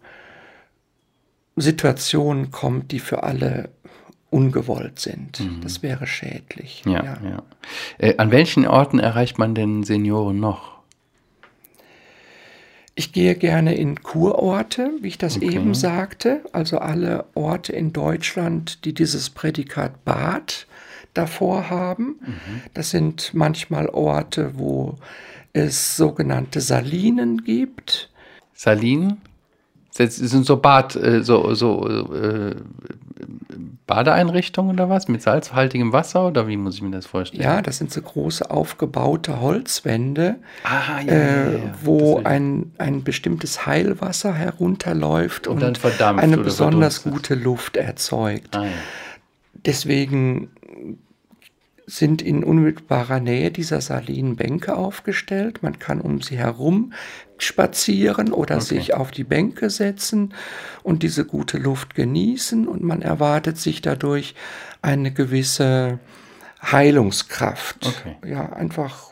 Situationen 1.55 2.51
kommt, 2.51 2.91
die 2.91 2.99
für 2.99 3.23
alle 3.23 3.69
ungewollt 4.29 4.99
sind. 4.99 5.39
Mhm. 5.39 5.61
Das 5.61 5.81
wäre 5.81 6.07
schädlich. 6.07 6.83
Ja, 6.85 7.03
ja. 7.03 7.17
ja. 7.23 7.43
Äh, 7.97 8.17
an 8.17 8.31
welchen 8.31 8.67
Orten 8.67 8.99
erreicht 8.99 9.37
man 9.37 9.55
denn 9.55 9.83
Senioren 9.83 10.39
noch? 10.39 10.75
Ich 12.95 13.11
gehe 13.11 13.35
gerne 13.35 13.75
in 13.75 14.03
Kurorte, 14.03 14.91
wie 15.01 15.09
ich 15.09 15.17
das 15.17 15.35
okay. 15.35 15.53
eben 15.53 15.73
sagte, 15.73 16.41
also 16.53 16.77
alle 16.77 17.25
Orte 17.33 17.73
in 17.73 17.91
Deutschland, 17.91 18.85
die 18.85 18.93
dieses 18.93 19.29
Prädikat 19.29 20.05
Bad 20.05 20.65
davor 21.17 21.69
haben. 21.69 22.19
Mhm. 22.21 22.61
Das 22.73 22.91
sind 22.91 23.31
manchmal 23.33 23.89
Orte, 23.89 24.51
wo 24.55 24.97
es 25.53 25.97
sogenannte 25.97 26.61
Salinen 26.61 27.43
gibt. 27.43 28.09
Salinen? 28.53 29.21
Das 29.97 30.17
sind 30.17 30.45
so 30.45 30.57
Bad, 30.57 30.95
äh, 30.97 31.23
so, 31.23 31.53
so 31.53 32.13
äh, 32.13 32.55
Badeeinrichtungen 33.87 34.75
oder 34.75 34.89
was? 34.89 35.07
Mit 35.07 35.21
salzhaltigem 35.21 35.93
Wasser 35.93 36.27
oder 36.27 36.47
wie 36.47 36.57
muss 36.57 36.75
ich 36.75 36.81
mir 36.81 36.91
das 36.91 37.05
vorstellen? 37.05 37.43
Ja, 37.43 37.61
das 37.61 37.77
sind 37.77 37.93
so 37.93 38.01
große 38.01 38.51
aufgebaute 38.51 39.39
Holzwände, 39.39 40.35
ah, 40.63 41.01
ja, 41.05 41.11
äh, 41.13 41.45
ja, 41.45 41.51
ja, 41.51 41.73
wo 41.81 42.21
ein, 42.23 42.73
ein 42.77 43.03
bestimmtes 43.03 43.65
Heilwasser 43.65 44.33
herunterläuft 44.33 45.47
und, 45.47 45.63
und 45.63 45.85
eine 46.01 46.37
besonders 46.37 47.03
gute 47.03 47.35
Luft 47.35 47.77
erzeugt. 47.77 48.55
Ah, 48.55 48.65
Deswegen 49.55 50.49
sind 51.87 52.21
in 52.21 52.43
unmittelbarer 52.43 53.19
Nähe 53.19 53.51
dieser 53.51 53.79
salinen 53.79 54.35
Bänke 54.35 54.75
aufgestellt. 54.75 55.61
Man 55.61 55.79
kann 55.79 56.01
um 56.01 56.21
sie 56.21 56.37
herum 56.37 56.93
spazieren 57.37 58.31
oder 58.31 58.55
okay. 58.55 58.65
sich 58.65 58.93
auf 58.93 59.11
die 59.11 59.23
Bänke 59.23 59.69
setzen 59.69 60.33
und 60.83 61.03
diese 61.03 61.25
gute 61.25 61.57
Luft 61.57 61.93
genießen 61.95 62.67
und 62.67 62.81
man 62.81 63.01
erwartet 63.01 63.57
sich 63.57 63.81
dadurch 63.81 64.35
eine 64.81 65.11
gewisse 65.11 65.99
Heilungskraft. 66.61 67.85
Okay. 67.85 68.15
Ja, 68.27 68.53
einfach. 68.53 69.11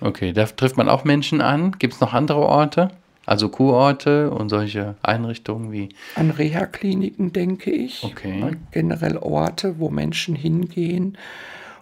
Okay, 0.00 0.32
da 0.32 0.46
trifft 0.46 0.76
man 0.76 0.88
auch 0.88 1.04
Menschen 1.04 1.40
an. 1.40 1.72
Gibt 1.78 1.94
es 1.94 2.00
noch 2.00 2.14
andere 2.14 2.40
Orte? 2.40 2.92
Also 3.28 3.50
Kurorte 3.50 4.30
und 4.30 4.48
solche 4.48 4.94
Einrichtungen 5.02 5.70
wie. 5.70 5.90
An 6.14 6.30
Reha-Kliniken 6.30 7.34
denke 7.34 7.70
ich. 7.70 8.02
Okay. 8.02 8.56
Generell 8.70 9.18
Orte, 9.18 9.78
wo 9.78 9.90
Menschen 9.90 10.34
hingehen 10.34 11.18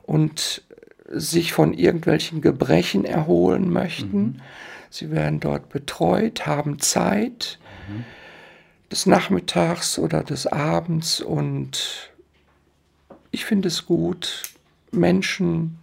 und 0.03 0.63
sich 1.09 1.53
von 1.53 1.73
irgendwelchen 1.73 2.41
Gebrechen 2.41 3.05
erholen 3.05 3.73
möchten. 3.73 4.19
Mhm. 4.19 4.41
Sie 4.91 5.13
werden 5.13 5.39
dort 5.39 5.69
betreut, 5.69 6.47
haben 6.47 6.81
Zeit 6.81 7.61
mhm. 7.89 8.05
des 8.91 9.07
Nachmittags 9.07 10.01
oder 10.01 10.25
des 10.25 10.49
Abends 10.49 11.21
und 11.21 12.11
ich 13.31 13.45
finde 13.45 13.69
es 13.69 13.87
gut, 13.87 14.43
Menschen 14.91 15.79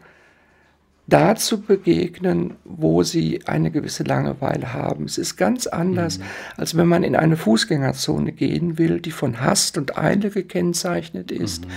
da 1.08 1.36
zu 1.36 1.62
begegnen, 1.62 2.56
wo 2.64 3.04
sie 3.04 3.46
eine 3.46 3.72
gewisse 3.72 4.04
Langeweile 4.04 4.74
haben. 4.74 5.06
Es 5.06 5.18
ist 5.18 5.36
ganz 5.36 5.68
anders, 5.68 6.20
mhm. 6.20 6.24
als 6.56 6.78
wenn 6.78 6.88
man 6.88 7.04
in 7.04 7.16
eine 7.16 7.36
Fußgängerzone 7.36 8.32
gehen 8.32 8.78
will, 8.78 9.02
die 9.02 9.12
von 9.12 9.42
Hast 9.42 9.78
und 9.78 9.98
Eile 9.98 10.30
gekennzeichnet 10.30 11.32
ist. 11.32 11.66
Mhm. 11.66 11.72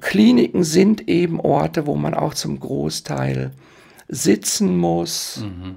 Kliniken 0.00 0.64
sind 0.64 1.08
eben 1.08 1.40
Orte, 1.40 1.86
wo 1.86 1.94
man 1.94 2.14
auch 2.14 2.34
zum 2.34 2.58
Großteil 2.58 3.52
sitzen 4.08 4.76
muss 4.76 5.42
mhm. 5.42 5.76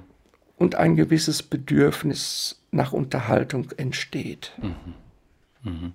und 0.56 0.74
ein 0.74 0.96
gewisses 0.96 1.42
Bedürfnis 1.44 2.60
nach 2.72 2.92
Unterhaltung 2.92 3.70
entsteht. 3.76 4.52
Mhm. 4.60 4.74
Mhm. 5.62 5.92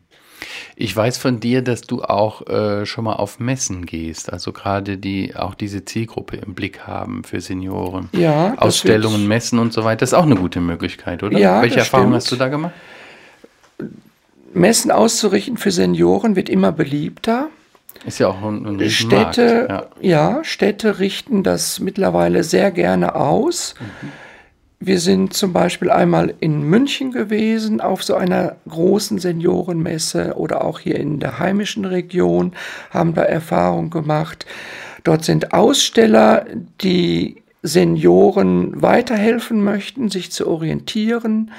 Ich 0.75 0.95
weiß 0.95 1.17
von 1.17 1.39
dir, 1.39 1.61
dass 1.61 1.81
du 1.81 2.03
auch 2.03 2.47
äh, 2.47 2.85
schon 2.85 3.05
mal 3.05 3.13
auf 3.13 3.39
Messen 3.39 3.85
gehst, 3.85 4.31
also 4.31 4.51
gerade 4.51 4.97
die 4.97 5.35
auch 5.35 5.55
diese 5.55 5.85
Zielgruppe 5.85 6.37
im 6.37 6.53
Blick 6.53 6.87
haben 6.87 7.23
für 7.23 7.41
Senioren. 7.41 8.09
Ja. 8.13 8.55
Ausstellungen, 8.57 9.27
Messen 9.27 9.59
und 9.59 9.73
so 9.73 9.83
weiter. 9.83 9.99
Das 9.99 10.09
ist 10.09 10.13
auch 10.13 10.23
eine 10.23 10.35
gute 10.35 10.59
Möglichkeit, 10.59 11.23
oder? 11.23 11.37
Ja. 11.37 11.61
Welche 11.61 11.79
Erfahrungen 11.79 12.13
hast 12.13 12.31
du 12.31 12.35
da 12.35 12.47
gemacht? 12.47 12.73
Messen 14.53 14.91
auszurichten 14.91 15.57
für 15.57 15.71
Senioren 15.71 16.35
wird 16.35 16.49
immer 16.49 16.71
beliebter. 16.71 17.49
Ist 18.05 18.19
ja 18.19 18.27
auch 18.27 18.41
ein, 18.41 18.65
ein 18.65 18.89
Städte, 18.89 19.67
ja. 20.01 20.35
ja. 20.35 20.43
Städte 20.43 20.99
richten 20.99 21.43
das 21.43 21.79
mittlerweile 21.79 22.43
sehr 22.43 22.71
gerne 22.71 23.15
aus. 23.15 23.75
Mhm. 23.79 24.09
Wir 24.85 24.99
sind 24.99 25.33
zum 25.33 25.53
Beispiel 25.53 25.89
einmal 25.89 26.33
in 26.41 26.63
München 26.63 27.13
gewesen 27.13 27.79
auf 27.79 28.03
so 28.03 28.15
einer 28.15 28.57
großen 28.67 29.17
Seniorenmesse 29.17 30.33
oder 30.35 30.65
auch 30.65 30.81
hier 30.81 30.99
in 30.99 31.21
der 31.21 31.39
heimischen 31.39 31.85
Region, 31.85 32.51
haben 32.89 33.13
da 33.13 33.21
Erfahrung 33.21 33.89
gemacht. 33.91 34.45
Dort 35.05 35.23
sind 35.23 35.53
Aussteller, 35.53 36.45
die 36.81 37.43
Senioren 37.61 38.81
weiterhelfen 38.81 39.63
möchten, 39.63 40.09
sich 40.09 40.33
zu 40.33 40.49
orientieren. 40.49 41.51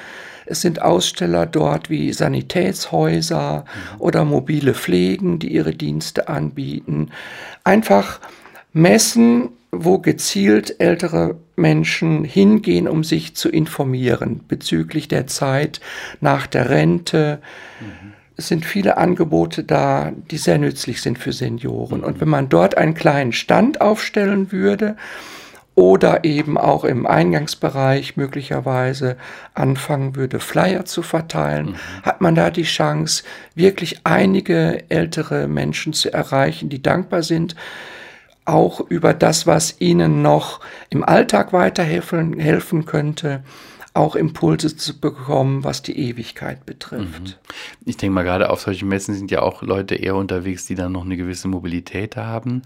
Es 0.45 0.61
sind 0.61 0.83
Aussteller 0.83 1.47
dort 1.47 1.88
wie 1.88 2.12
Sanitätshäuser 2.12 3.64
oder 3.99 4.26
mobile 4.26 4.75
Pflegen, 4.75 5.38
die 5.38 5.54
ihre 5.54 5.75
Dienste 5.75 6.28
anbieten. 6.28 7.09
Einfach 7.64 8.21
Messen, 8.75 9.50
wo 9.71 9.99
gezielt 9.99 10.81
ältere 10.81 11.37
Menschen 11.57 12.25
hingehen, 12.25 12.88
um 12.88 13.04
sich 13.04 13.35
zu 13.35 13.49
informieren 13.49 14.40
bezüglich 14.47 15.09
der 15.09 15.26
Zeit 15.26 15.81
nach 16.21 16.47
der 16.47 16.71
Rente. 16.71 17.40
Mhm. 17.81 18.12
Es 18.37 18.49
sind 18.49 18.64
viele 18.64 18.97
Angebote 18.97 19.62
da, 19.62 20.12
die 20.31 20.38
sehr 20.38 20.59
nützlich 20.59 21.00
sind 21.00 21.19
für 21.19 21.33
Senioren. 21.33 21.99
Mhm. 21.99 22.04
Und 22.04 22.21
wenn 22.21 22.28
man 22.28 22.49
dort 22.49 22.76
einen 22.76 22.95
kleinen 22.95 23.33
Stand 23.33 23.81
aufstellen 23.81 24.50
würde 24.50 24.97
oder 25.76 26.25
eben 26.25 26.59
auch 26.59 26.85
im 26.85 27.07
Eingangsbereich 27.07 28.17
möglicherweise 28.17 29.17
anfangen 29.54 30.17
würde, 30.17 30.41
Flyer 30.41 30.84
zu 30.84 31.02
verteilen, 31.02 31.67
mhm. 31.67 32.02
hat 32.02 32.21
man 32.21 32.34
da 32.34 32.50
die 32.50 32.65
Chance, 32.65 33.23
wirklich 33.54 34.00
einige 34.02 34.91
ältere 34.91 35.47
Menschen 35.47 35.93
zu 35.93 36.13
erreichen, 36.13 36.69
die 36.69 36.82
dankbar 36.82 37.23
sind, 37.23 37.54
auch 38.45 38.80
über 38.80 39.15
das, 39.15 39.47
was 39.47 39.80
ihnen 39.80 40.23
noch 40.23 40.61
im 40.91 41.02
Alltag 41.04 41.52
weiterhelfen 41.52 42.39
helfen 42.39 42.85
könnte, 42.85 43.43
auch 43.97 44.17
Impulse 44.17 44.76
zu 44.76 44.99
bekommen, 44.99 45.63
was 45.63 45.80
die 45.83 45.97
Ewigkeit 45.97 46.67
betrifft. 46.67 47.23
Mhm. 47.23 47.35
Ich 47.85 47.97
denke 47.97 48.13
mal, 48.13 48.25
gerade 48.25 48.50
auf 48.50 48.61
solchen 48.61 48.89
Messen 48.89 49.15
sind 49.15 49.30
ja 49.30 49.41
auch 49.41 49.63
Leute 49.63 49.95
eher 49.95 50.17
unterwegs, 50.17 50.67
die 50.67 50.75
dann 50.75 50.91
noch 50.91 51.04
eine 51.04 51.17
gewisse 51.17 51.47
Mobilität 51.47 52.17
haben 52.17 52.63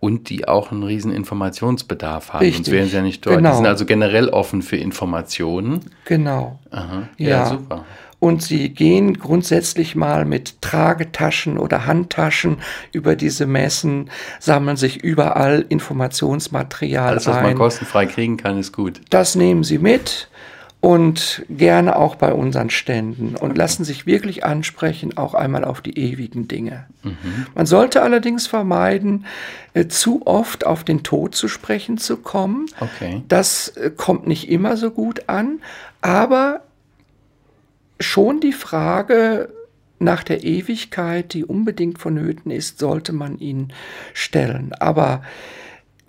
und 0.00 0.28
die 0.28 0.48
auch 0.48 0.72
einen 0.72 0.82
riesen 0.82 1.12
Informationsbedarf 1.12 2.32
haben. 2.32 2.40
Richtig. 2.40 2.66
Sonst 2.66 2.72
wären 2.72 2.88
sie 2.88 2.96
ja 2.96 3.02
nicht 3.02 3.24
dort. 3.24 3.36
Genau. 3.36 3.50
Die 3.50 3.56
sind 3.58 3.66
also 3.66 3.86
generell 3.86 4.28
offen 4.28 4.60
für 4.60 4.76
Informationen. 4.76 5.80
Genau. 6.04 6.58
Aha. 6.72 7.08
Ja, 7.16 7.28
Ja. 7.28 7.46
super. 7.46 7.84
Und 8.22 8.40
sie 8.40 8.68
gehen 8.68 9.18
grundsätzlich 9.18 9.96
mal 9.96 10.24
mit 10.24 10.62
Tragetaschen 10.62 11.58
oder 11.58 11.86
Handtaschen 11.86 12.58
über 12.92 13.16
diese 13.16 13.46
Messen, 13.46 14.10
sammeln 14.38 14.76
sich 14.76 15.02
überall 15.02 15.66
Informationsmaterial 15.68 17.08
Alles, 17.08 17.26
was 17.26 17.34
man 17.34 17.46
ein. 17.46 17.56
kostenfrei 17.56 18.06
kriegen 18.06 18.36
kann, 18.36 18.60
ist 18.60 18.72
gut. 18.72 19.00
Das 19.10 19.34
nehmen 19.34 19.64
sie 19.64 19.78
mit 19.78 20.28
und 20.78 21.44
gerne 21.48 21.96
auch 21.96 22.14
bei 22.14 22.32
unseren 22.32 22.70
Ständen 22.70 23.34
und 23.34 23.58
lassen 23.58 23.82
sich 23.82 24.06
wirklich 24.06 24.44
ansprechen, 24.44 25.16
auch 25.16 25.34
einmal 25.34 25.64
auf 25.64 25.80
die 25.80 25.98
ewigen 25.98 26.46
Dinge. 26.46 26.86
Man 27.56 27.66
sollte 27.66 28.02
allerdings 28.02 28.46
vermeiden, 28.46 29.26
äh, 29.74 29.88
zu 29.88 30.24
oft 30.28 30.64
auf 30.64 30.84
den 30.84 31.02
Tod 31.02 31.34
zu 31.34 31.48
sprechen 31.48 31.98
zu 31.98 32.18
kommen. 32.18 32.66
Okay. 32.78 33.24
Das 33.26 33.66
äh, 33.70 33.90
kommt 33.90 34.28
nicht 34.28 34.48
immer 34.48 34.76
so 34.76 34.92
gut 34.92 35.28
an, 35.28 35.58
aber 36.02 36.60
schon 38.02 38.40
die 38.40 38.52
Frage 38.52 39.52
nach 39.98 40.24
der 40.24 40.42
Ewigkeit, 40.42 41.32
die 41.32 41.44
unbedingt 41.44 41.98
vonnöten 41.98 42.50
ist, 42.50 42.78
sollte 42.78 43.12
man 43.12 43.38
ihn 43.38 43.72
stellen. 44.12 44.72
Aber 44.78 45.22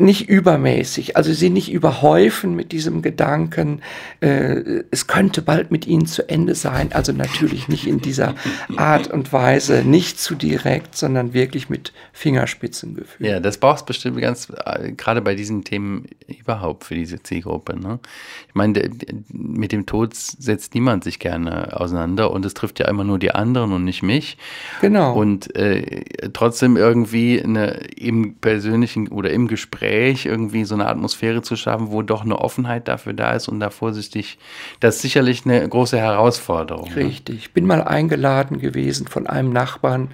nicht 0.04 0.30
übermäßig, 0.30 1.18
also 1.18 1.34
sie 1.34 1.50
nicht 1.50 1.72
überhäufen 1.72 2.56
mit 2.56 2.72
diesem 2.72 3.02
Gedanken, 3.02 3.82
äh, 4.20 4.84
es 4.92 5.08
könnte 5.08 5.42
bald 5.42 5.72
mit 5.72 5.88
ihnen 5.88 6.06
zu 6.06 6.28
Ende 6.30 6.56
sein. 6.56 6.92
Also 6.92 7.12
natürlich 7.12 7.68
nicht 7.68 7.88
in 7.88 8.00
dieser 8.00 8.36
Art 8.76 9.08
und 9.08 9.34
Weise, 9.34 9.84
nicht 9.84 10.20
zu 10.20 10.36
direkt, 10.36 10.96
sondern 10.96 11.34
wirklich 11.34 11.70
mit 11.70 11.94
Fingerspitzengefühl. 12.12 13.26
Ja, 13.28 13.40
das 13.40 13.58
brauchst 13.58 13.86
bestimmt 13.86 14.20
ganz, 14.20 14.52
äh, 14.66 14.92
gerade 14.92 15.22
bei 15.22 15.36
diesen 15.36 15.64
Themen 15.64 16.06
überhaupt 16.28 16.84
für 16.84 16.96
diese 16.96 17.24
Zielgruppe. 17.24 17.80
Ne? 17.80 18.00
Ich 18.48 18.56
meine, 18.56 18.90
mit 19.32 19.72
dem 19.72 19.86
Tod 19.86 20.16
setzt 20.16 20.76
niemand 20.76 21.04
sich 21.04 21.20
gerne 21.20 21.80
auseinander 21.80 22.32
und 22.32 22.46
es 22.46 22.54
trifft 22.54 22.80
ja 22.80 22.88
immer 22.88 23.04
nur 23.04 23.20
die 23.20 23.32
anderen 23.32 23.72
und 23.72 23.86
nicht 23.86 24.04
mich. 24.04 24.38
Genau. 24.82 25.14
Und 25.14 25.56
äh, 25.56 26.04
trotzdem 26.34 26.76
irgendwie 26.76 27.42
eine, 27.42 27.72
im 27.96 28.36
persönlichen 28.36 29.08
oder 29.08 29.32
im 29.32 29.48
Gespräch 29.48 29.93
irgendwie 30.26 30.66
so 30.66 30.76
eine 30.76 30.88
Atmosphäre 30.88 31.42
zu 31.42 31.56
schaffen, 31.56 31.92
wo 31.92 32.02
doch 32.02 32.24
eine 32.24 32.40
Offenheit 32.40 32.88
dafür 32.88 33.14
da 33.14 33.34
ist 33.34 33.48
und 33.48 33.60
da 33.60 33.70
vorsichtig, 33.70 34.38
das 34.80 34.96
ist 34.96 35.02
sicherlich 35.02 35.46
eine 35.46 35.68
große 35.68 35.98
Herausforderung. 35.98 36.90
Ne? 36.90 36.96
Richtig. 36.96 37.36
Ich 37.36 37.54
bin 37.54 37.66
mal 37.66 37.84
eingeladen 37.84 38.60
gewesen 38.60 39.08
von 39.08 39.28
einem 39.28 39.52
Nachbarn, 39.52 40.10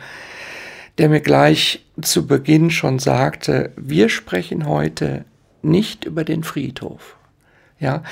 der 0.98 1.10
mir 1.10 1.22
gleich 1.22 1.86
zu 2.02 2.28
Beginn 2.28 2.72
schon 2.72 3.00
sagte, 3.00 3.72
wir 3.78 4.10
sprechen 4.10 4.68
heute 4.68 5.26
nicht 5.62 6.06
über 6.06 6.24
den 6.24 6.44
Friedhof. 6.44 7.16
Ja, 7.80 8.04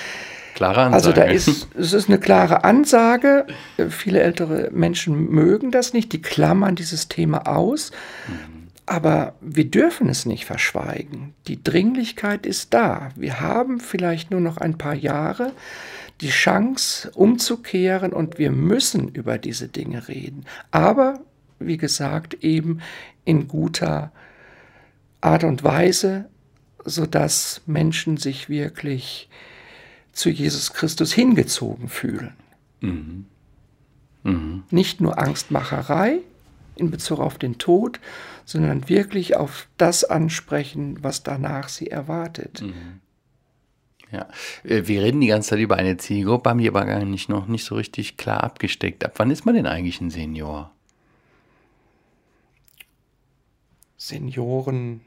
Klare 0.57 0.81
Ansage. 0.81 0.95
also 0.95 1.11
da 1.11 1.23
ist, 1.25 1.67
es 1.77 1.93
ist 1.93 2.09
eine 2.09 2.19
klare 2.19 2.63
Ansage. 2.63 3.45
Viele 3.89 4.21
ältere 4.21 4.71
Menschen 4.71 5.29
mögen 5.29 5.69
das 5.69 5.93
nicht, 5.93 6.13
die 6.13 6.21
klammern 6.21 6.75
dieses 6.75 7.09
Thema 7.09 7.47
aus. 7.47 7.91
Aber 8.87 9.35
wir 9.41 9.69
dürfen 9.69 10.07
es 10.07 10.25
nicht 10.25 10.45
verschweigen. 10.45 11.33
Die 11.47 11.61
Dringlichkeit 11.61 12.45
ist 12.45 12.73
da. 12.73 13.09
Wir 13.15 13.41
haben 13.41 13.81
vielleicht 13.81 14.31
nur 14.31 14.39
noch 14.39 14.57
ein 14.57 14.77
paar 14.77 14.95
Jahre 14.95 15.51
die 16.21 16.29
Chance 16.29 17.11
umzukehren 17.11 18.13
und 18.13 18.39
wir 18.39 18.49
müssen 18.49 19.09
über 19.09 19.37
diese 19.37 19.67
Dinge 19.67 20.07
reden. 20.07 20.45
Aber, 20.71 21.19
wie 21.59 21.77
gesagt, 21.77 22.35
eben 22.43 22.79
in 23.25 23.47
guter 23.47 24.11
Art 25.21 25.43
und 25.43 25.63
Weise, 25.63 26.29
sodass 26.85 27.61
Menschen 27.65 28.15
sich 28.15 28.47
wirklich 28.47 29.29
zu 30.13 30.29
Jesus 30.29 30.73
Christus 30.73 31.11
hingezogen 31.11 31.89
fühlen. 31.89 32.33
Mhm. 32.79 33.25
Nicht 34.71 35.01
nur 35.01 35.19
Angstmacherei, 35.19 36.19
in 36.77 36.91
Bezug 36.91 37.19
auf 37.19 37.37
den 37.37 37.57
Tod, 37.57 37.99
sondern 38.45 38.87
wirklich 38.89 39.35
auf 39.35 39.67
das 39.77 40.03
ansprechen, 40.03 40.97
was 41.01 41.23
danach 41.23 41.69
sie 41.69 41.87
erwartet. 41.87 42.61
Mhm. 42.61 43.01
Ja, 44.11 44.27
äh, 44.63 44.87
wir 44.87 45.03
reden 45.03 45.21
die 45.21 45.27
ganze 45.27 45.49
Zeit 45.49 45.59
über 45.59 45.75
eine 45.75 45.97
Zielgruppe, 45.97 46.49
haben 46.49 46.59
die 46.59 46.69
aber 46.69 46.85
gar 46.85 47.03
nicht 47.03 47.29
noch 47.29 47.47
nicht 47.47 47.65
so 47.65 47.75
richtig 47.75 48.17
klar 48.17 48.43
abgesteckt. 48.43 49.03
Ab 49.03 49.13
wann 49.17 49.31
ist 49.31 49.45
man 49.45 49.55
denn 49.55 49.67
eigentlich 49.67 49.99
ein 49.99 50.11
Senior? 50.11 50.71
Seniorenarbeit 53.97 55.01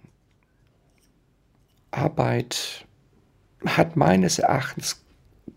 hat 3.64 3.96
meines 3.96 4.38
Erachtens 4.38 5.02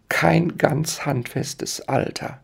kein 0.07 0.57
ganz 0.57 1.05
handfestes 1.05 1.81
Alter. 1.81 2.39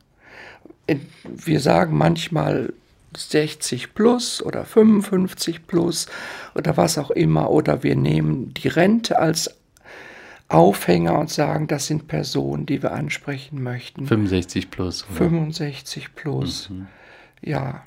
Wir 1.23 1.59
sagen 1.59 1.95
manchmal 1.95 2.73
60 3.15 3.93
plus 3.93 4.43
oder 4.43 4.65
55 4.65 5.65
plus 5.67 6.07
oder 6.55 6.77
was 6.77 6.97
auch 6.97 7.11
immer, 7.11 7.49
oder 7.49 7.83
wir 7.83 7.95
nehmen 7.95 8.53
die 8.53 8.67
Rente 8.67 9.19
als 9.19 9.55
Aufhänger 10.47 11.17
und 11.19 11.29
sagen, 11.29 11.67
das 11.67 11.85
sind 11.85 12.07
Personen, 12.07 12.65
die 12.65 12.81
wir 12.81 12.91
ansprechen 12.91 13.61
möchten. 13.61 14.07
65 14.07 14.71
plus. 14.71 15.03
Oder? 15.05 15.13
65 15.13 16.15
plus. 16.15 16.69
Mhm. 16.69 16.87
Ja. 17.41 17.83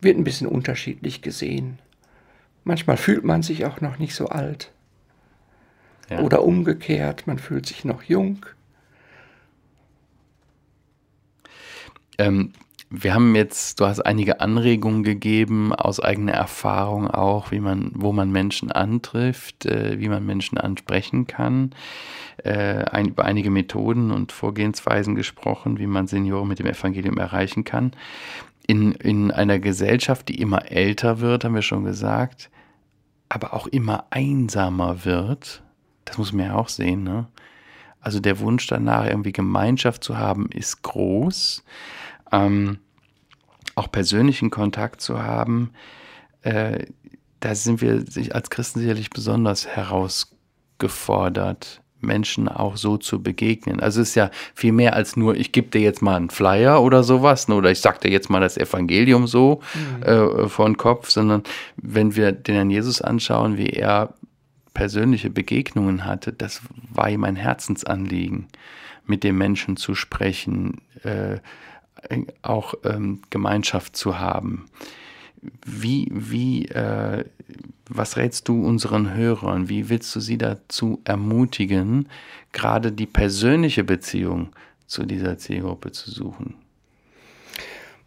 Wird 0.00 0.18
ein 0.18 0.24
bisschen 0.24 0.48
unterschiedlich 0.48 1.22
gesehen. 1.22 1.78
Manchmal 2.64 2.96
fühlt 2.96 3.24
man 3.24 3.42
sich 3.42 3.64
auch 3.64 3.80
noch 3.80 3.98
nicht 3.98 4.14
so 4.14 4.26
alt. 4.26 4.72
Ja. 6.10 6.20
Oder 6.20 6.42
umgekehrt, 6.42 7.28
man 7.28 7.38
fühlt 7.38 7.66
sich 7.66 7.84
noch 7.84 8.02
jung. 8.02 8.44
Ähm, 12.18 12.52
wir 12.94 13.14
haben 13.14 13.34
jetzt, 13.34 13.80
du 13.80 13.86
hast 13.86 14.00
einige 14.00 14.40
Anregungen 14.40 15.02
gegeben 15.02 15.74
aus 15.74 15.98
eigener 15.98 16.32
Erfahrung 16.32 17.10
auch, 17.10 17.50
wie 17.50 17.58
man, 17.58 17.90
wo 17.94 18.12
man 18.12 18.30
Menschen 18.30 18.70
antrifft, 18.70 19.64
äh, 19.64 19.98
wie 19.98 20.10
man 20.10 20.26
Menschen 20.26 20.58
ansprechen 20.58 21.26
kann. 21.26 21.70
Äh, 22.44 22.84
ein, 22.84 23.08
über 23.08 23.24
einige 23.24 23.50
Methoden 23.50 24.10
und 24.10 24.30
Vorgehensweisen 24.30 25.14
gesprochen, 25.14 25.78
wie 25.78 25.86
man 25.86 26.06
Senioren 26.06 26.48
mit 26.48 26.58
dem 26.58 26.66
Evangelium 26.66 27.16
erreichen 27.16 27.64
kann. 27.64 27.92
In, 28.66 28.92
in 28.92 29.30
einer 29.30 29.58
Gesellschaft, 29.58 30.28
die 30.28 30.38
immer 30.38 30.70
älter 30.70 31.20
wird, 31.20 31.44
haben 31.44 31.54
wir 31.54 31.62
schon 31.62 31.84
gesagt, 31.84 32.50
aber 33.30 33.54
auch 33.54 33.66
immer 33.68 34.04
einsamer 34.10 35.06
wird, 35.06 35.62
das 36.04 36.18
muss 36.18 36.34
man 36.34 36.46
ja 36.46 36.54
auch 36.56 36.68
sehen, 36.68 37.04
ne? 37.04 37.26
Also 38.02 38.18
der 38.18 38.40
Wunsch 38.40 38.66
danach, 38.66 39.06
irgendwie 39.06 39.30
Gemeinschaft 39.30 40.02
zu 40.02 40.18
haben, 40.18 40.50
ist 40.50 40.82
groß 40.82 41.62
ähm, 42.32 42.78
auch 43.74 43.90
persönlichen 43.90 44.50
Kontakt 44.50 45.00
zu 45.00 45.22
haben, 45.22 45.70
äh, 46.42 46.86
da 47.40 47.54
sind 47.54 47.80
wir 47.80 48.04
als 48.30 48.50
Christen 48.50 48.80
sicherlich 48.80 49.10
besonders 49.10 49.66
herausgefordert, 49.66 51.80
Menschen 52.00 52.48
auch 52.48 52.76
so 52.76 52.96
zu 52.96 53.22
begegnen. 53.22 53.80
Also 53.80 54.00
es 54.00 54.10
ist 54.10 54.14
ja 54.16 54.30
viel 54.54 54.72
mehr 54.72 54.94
als 54.94 55.16
nur, 55.16 55.36
ich 55.36 55.52
gebe 55.52 55.68
dir 55.68 55.80
jetzt 55.80 56.02
mal 56.02 56.16
einen 56.16 56.30
Flyer 56.30 56.82
oder 56.82 57.04
sowas, 57.04 57.48
ne, 57.48 57.54
oder 57.54 57.70
ich 57.70 57.80
sag 57.80 58.00
dir 58.00 58.10
jetzt 58.10 58.28
mal 58.28 58.40
das 58.40 58.56
Evangelium 58.56 59.26
so 59.26 59.60
mhm. 59.74 60.02
äh, 60.02 60.48
vor 60.48 60.72
Kopf, 60.76 61.10
sondern 61.10 61.42
wenn 61.76 62.16
wir 62.16 62.32
den 62.32 62.54
Herrn 62.54 62.70
Jesus 62.70 63.00
anschauen, 63.00 63.56
wie 63.56 63.70
er 63.70 64.14
persönliche 64.74 65.30
Begegnungen 65.30 66.04
hatte, 66.04 66.32
das 66.32 66.62
war 66.92 67.08
ihm 67.08 67.24
ein 67.24 67.36
Herzensanliegen, 67.36 68.48
mit 69.06 69.24
dem 69.24 69.38
Menschen 69.38 69.76
zu 69.76 69.94
sprechen, 69.94 70.80
äh, 71.02 71.38
auch 72.42 72.74
ähm, 72.84 73.22
Gemeinschaft 73.30 73.96
zu 73.96 74.18
haben. 74.18 74.66
Wie, 75.64 76.08
wie, 76.12 76.66
äh, 76.66 77.24
was 77.88 78.16
rätst 78.16 78.48
du 78.48 78.64
unseren 78.64 79.14
Hörern? 79.14 79.68
Wie 79.68 79.88
willst 79.88 80.14
du 80.14 80.20
sie 80.20 80.38
dazu 80.38 81.00
ermutigen, 81.04 82.08
gerade 82.52 82.92
die 82.92 83.06
persönliche 83.06 83.82
Beziehung 83.84 84.50
zu 84.86 85.04
dieser 85.04 85.38
Zielgruppe 85.38 85.90
zu 85.92 86.10
suchen? 86.10 86.54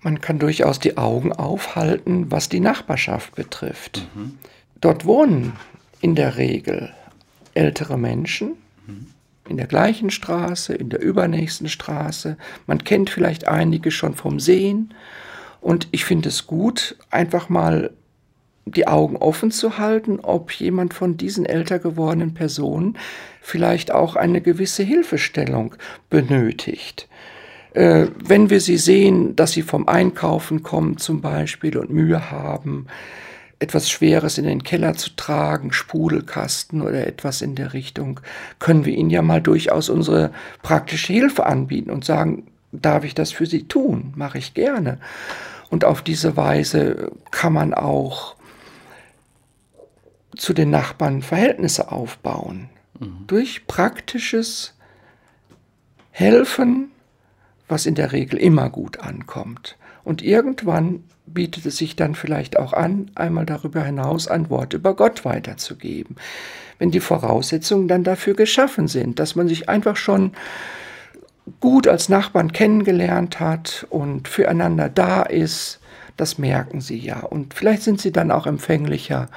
Man 0.02 0.22
kann 0.22 0.40
durchaus 0.40 0.80
die 0.80 0.98
Augen 0.98 1.34
aufhalten, 1.34 2.32
was 2.32 2.48
die 2.48 2.60
Nachbarschaft 2.60 3.36
betrifft. 3.36 4.08
Mhm. 4.16 4.38
Dort 4.80 5.06
wohnen 5.06 5.54
in 6.00 6.16
der 6.16 6.38
Regel 6.38 6.94
ältere 7.54 7.98
Menschen, 7.98 8.54
mhm 8.86 9.15
in 9.48 9.58
der 9.58 9.68
gleichen 9.68 10.10
Straße, 10.10 10.74
in 10.74 10.90
der 10.90 11.02
übernächsten 11.02 11.70
Straße. 11.70 12.38
Man 12.68 12.84
kennt 12.84 13.10
vielleicht 13.10 13.48
einige 13.48 13.92
schon 13.92 14.16
vom 14.16 14.40
Sehen. 14.40 14.94
Und 15.62 15.88
ich 15.92 16.06
finde 16.06 16.30
es 16.30 16.48
gut, 16.48 16.98
einfach 17.10 17.50
mal 17.50 17.92
die 18.66 18.88
Augen 18.88 19.18
offen 19.18 19.52
zu 19.52 19.78
halten, 19.78 20.20
ob 20.22 20.52
jemand 20.52 20.94
von 20.94 21.18
diesen 21.18 21.46
älter 21.46 21.80
gewordenen 21.80 22.34
Personen 22.34 22.98
vielleicht 23.42 23.92
auch 23.92 24.16
eine 24.16 24.42
gewisse 24.42 24.84
Hilfestellung 24.84 25.76
benötigt. 26.10 27.08
Äh, 27.74 28.08
wenn 28.24 28.50
wir 28.50 28.62
sie 28.62 28.78
sehen, 28.78 29.36
dass 29.36 29.52
sie 29.52 29.62
vom 29.62 29.88
Einkaufen 29.88 30.64
kommen 30.64 30.98
zum 30.98 31.22
Beispiel 31.22 31.78
und 31.78 31.92
Mühe 31.92 32.32
haben, 32.32 32.88
etwas 33.60 33.90
Schweres 33.90 34.38
in 34.38 34.46
den 34.46 34.64
Keller 34.64 34.96
zu 34.96 35.12
tragen, 35.16 35.72
Sprudelkasten 35.72 36.82
oder 36.82 37.08
etwas 37.08 37.42
in 37.42 37.56
der 37.56 37.74
Richtung, 37.74 38.20
können 38.60 38.86
wir 38.86 38.94
ihnen 38.94 39.10
ja 39.10 39.22
mal 39.22 39.42
durchaus 39.42 39.90
unsere 39.90 40.32
praktische 40.62 41.14
Hilfe 41.14 41.46
anbieten 41.46 41.90
und 41.90 42.04
sagen, 42.04 42.48
darf 42.72 43.04
ich 43.04 43.16
das 43.16 43.32
für 43.32 43.46
Sie 43.46 43.68
tun? 43.68 44.14
Mache 44.16 44.38
ich 44.38 44.54
gerne. 44.54 45.00
Und 45.70 45.86
auf 45.86 46.02
diese 46.02 46.38
Weise 46.38 47.12
kann 47.32 47.54
man 47.54 47.74
auch 47.74 48.36
zu 50.36 50.54
den 50.54 50.70
Nachbarn 50.70 51.22
Verhältnisse 51.22 51.92
aufbauen. 51.92 52.70
Mhm. 53.00 53.26
Durch 53.28 53.68
praktisches 53.68 54.74
Helfen, 56.12 56.92
was 57.68 57.86
in 57.86 57.96
der 57.96 58.12
Regel 58.12 58.38
immer 58.38 58.70
gut 58.70 59.00
ankommt. 59.00 59.78
Und 60.04 60.22
irgendwann 60.22 61.04
bietet 61.26 61.66
es 61.66 61.78
sich 61.78 61.96
dann 61.96 62.16
vielleicht 62.16 62.58
auch 62.58 62.74
an, 62.74 63.12
einmal 63.16 63.46
darüber 63.46 63.84
hinaus 63.84 64.28
ein 64.28 64.50
Wort 64.50 64.74
über 64.74 64.96
Gott 64.96 65.26
weiterzugeben. 65.26 66.16
Wenn 66.78 66.92
die 66.92 67.00
Voraussetzungen 67.00 67.88
dann 67.88 68.04
dafür 68.04 68.36
geschaffen 68.36 68.88
sind, 68.88 69.20
dass 69.20 69.36
man 69.36 69.48
sich 69.48 69.70
einfach 69.70 69.96
schon 69.96 70.34
gut 71.60 71.88
als 71.88 72.10
Nachbarn 72.10 72.52
kennengelernt 72.52 73.40
hat 73.40 73.86
und 73.90 74.28
füreinander 74.28 74.90
da 74.90 75.24
ist, 75.24 75.80
das 76.18 76.38
merken 76.38 76.82
sie 76.82 76.98
ja. 76.98 77.20
Und 77.22 77.54
vielleicht 77.54 77.84
sind 77.84 78.02
sie 78.02 78.12
dann 78.12 78.32
auch 78.32 78.48
empfänglicher 78.48 79.30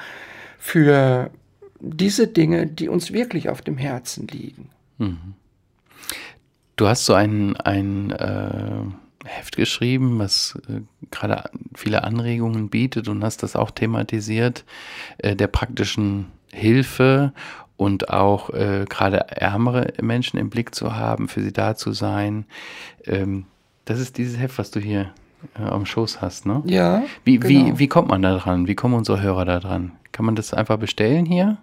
für 0.57 1.29
diese 1.79 2.27
Dinge, 2.27 2.67
die 2.67 2.89
uns 2.89 3.13
wirklich 3.13 3.49
auf 3.49 3.61
dem 3.61 3.77
Herzen 3.77 4.27
liegen. 4.27 4.69
Mhm. 4.97 5.35
Du 6.75 6.87
hast 6.87 7.05
so 7.05 7.13
ein, 7.13 7.57
ein 7.57 8.11
äh 8.11 9.08
Heft 9.25 9.57
geschrieben, 9.57 10.17
was 10.19 10.57
äh, 10.69 10.81
gerade 11.11 11.49
viele 11.75 12.03
Anregungen 12.03 12.69
bietet 12.69 13.07
und 13.07 13.23
hast 13.23 13.43
das 13.43 13.55
auch 13.55 13.71
thematisiert, 13.71 14.63
äh, 15.17 15.35
der 15.35 15.47
praktischen 15.47 16.27
Hilfe 16.51 17.33
und 17.75 18.09
auch 18.09 18.49
äh, 18.51 18.85
gerade 18.87 19.27
ärmere 19.29 19.93
Menschen 20.01 20.39
im 20.39 20.49
Blick 20.49 20.73
zu 20.73 20.95
haben, 20.95 21.27
für 21.27 21.41
sie 21.41 21.51
da 21.51 21.75
zu 21.75 21.91
sein. 21.91 22.45
Ähm, 23.05 23.45
das 23.85 23.99
ist 23.99 24.17
dieses 24.17 24.39
Heft, 24.39 24.57
was 24.57 24.71
du 24.71 24.79
hier 24.79 25.11
äh, 25.57 25.63
am 25.63 25.85
Schoß 25.85 26.21
hast, 26.21 26.45
ne? 26.45 26.61
Ja. 26.65 27.03
Wie, 27.25 27.39
genau. 27.39 27.49
wie, 27.49 27.79
wie 27.79 27.87
kommt 27.87 28.07
man 28.07 28.21
da 28.21 28.37
dran? 28.37 28.67
Wie 28.67 28.75
kommen 28.75 28.93
unsere 28.93 29.21
Hörer 29.21 29.45
da 29.45 29.59
dran? 29.59 29.91
Kann 30.11 30.25
man 30.25 30.35
das 30.35 30.53
einfach 30.53 30.77
bestellen 30.77 31.25
hier? 31.25 31.57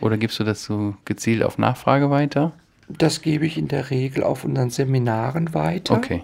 Oder 0.00 0.16
gibst 0.16 0.38
du 0.38 0.44
das 0.44 0.64
so 0.64 0.94
gezielt 1.04 1.42
auf 1.42 1.58
Nachfrage 1.58 2.10
weiter? 2.10 2.52
Das 2.88 3.22
gebe 3.22 3.46
ich 3.46 3.56
in 3.56 3.68
der 3.68 3.90
Regel 3.90 4.22
auf 4.22 4.44
unseren 4.44 4.70
Seminaren 4.70 5.54
weiter. 5.54 5.94
Okay 5.94 6.22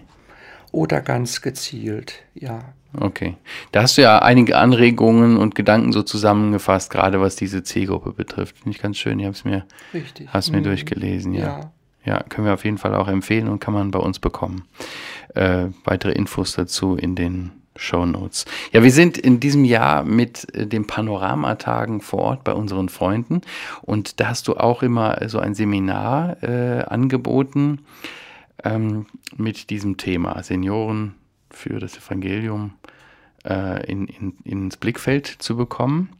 oder 0.72 1.00
ganz 1.00 1.42
gezielt, 1.42 2.22
ja. 2.34 2.72
Okay. 2.98 3.36
Da 3.70 3.82
hast 3.82 3.98
du 3.98 4.02
ja 4.02 4.20
einige 4.20 4.56
Anregungen 4.56 5.36
und 5.36 5.54
Gedanken 5.54 5.92
so 5.92 6.02
zusammengefasst, 6.02 6.90
gerade 6.90 7.20
was 7.20 7.36
diese 7.36 7.62
Zielgruppe 7.62 8.12
betrifft. 8.12 8.58
Finde 8.58 8.76
ich 8.76 8.82
ganz 8.82 8.98
schön. 8.98 9.20
Ich 9.20 9.26
habe 9.26 9.34
es 9.34 9.44
mir, 9.44 9.64
Richtig. 9.94 10.28
Hast 10.30 10.50
mir 10.50 10.58
mhm. 10.58 10.64
durchgelesen, 10.64 11.32
ja. 11.32 11.60
ja. 12.04 12.14
ja. 12.14 12.22
können 12.24 12.46
wir 12.46 12.54
auf 12.54 12.64
jeden 12.64 12.78
Fall 12.78 12.94
auch 12.94 13.06
empfehlen 13.06 13.48
und 13.48 13.60
kann 13.60 13.74
man 13.74 13.92
bei 13.92 14.00
uns 14.00 14.18
bekommen. 14.18 14.64
Äh, 15.34 15.66
weitere 15.84 16.12
Infos 16.12 16.54
dazu 16.54 16.96
in 16.96 17.14
den 17.14 17.52
Show 17.76 18.04
Notes. 18.04 18.44
Ja, 18.72 18.82
wir 18.82 18.90
sind 18.90 19.16
in 19.16 19.38
diesem 19.38 19.64
Jahr 19.64 20.04
mit 20.04 20.52
äh, 20.54 20.66
den 20.66 20.86
Panoramatagen 20.86 22.00
vor 22.00 22.20
Ort 22.20 22.44
bei 22.44 22.52
unseren 22.52 22.88
Freunden 22.88 23.42
und 23.82 24.18
da 24.18 24.28
hast 24.28 24.48
du 24.48 24.56
auch 24.56 24.82
immer 24.82 25.16
so 25.28 25.38
ein 25.38 25.54
Seminar 25.54 26.42
äh, 26.42 26.82
angeboten 26.82 27.78
ähm, 28.64 29.06
mit 29.36 29.70
diesem 29.70 29.96
Thema 29.96 30.42
Senioren 30.42 31.14
für 31.50 31.78
das 31.78 31.96
Evangelium 31.96 32.74
äh, 33.44 33.84
in, 33.90 34.06
in, 34.06 34.36
ins 34.44 34.76
Blickfeld 34.76 35.26
zu 35.26 35.56
bekommen. 35.56 36.10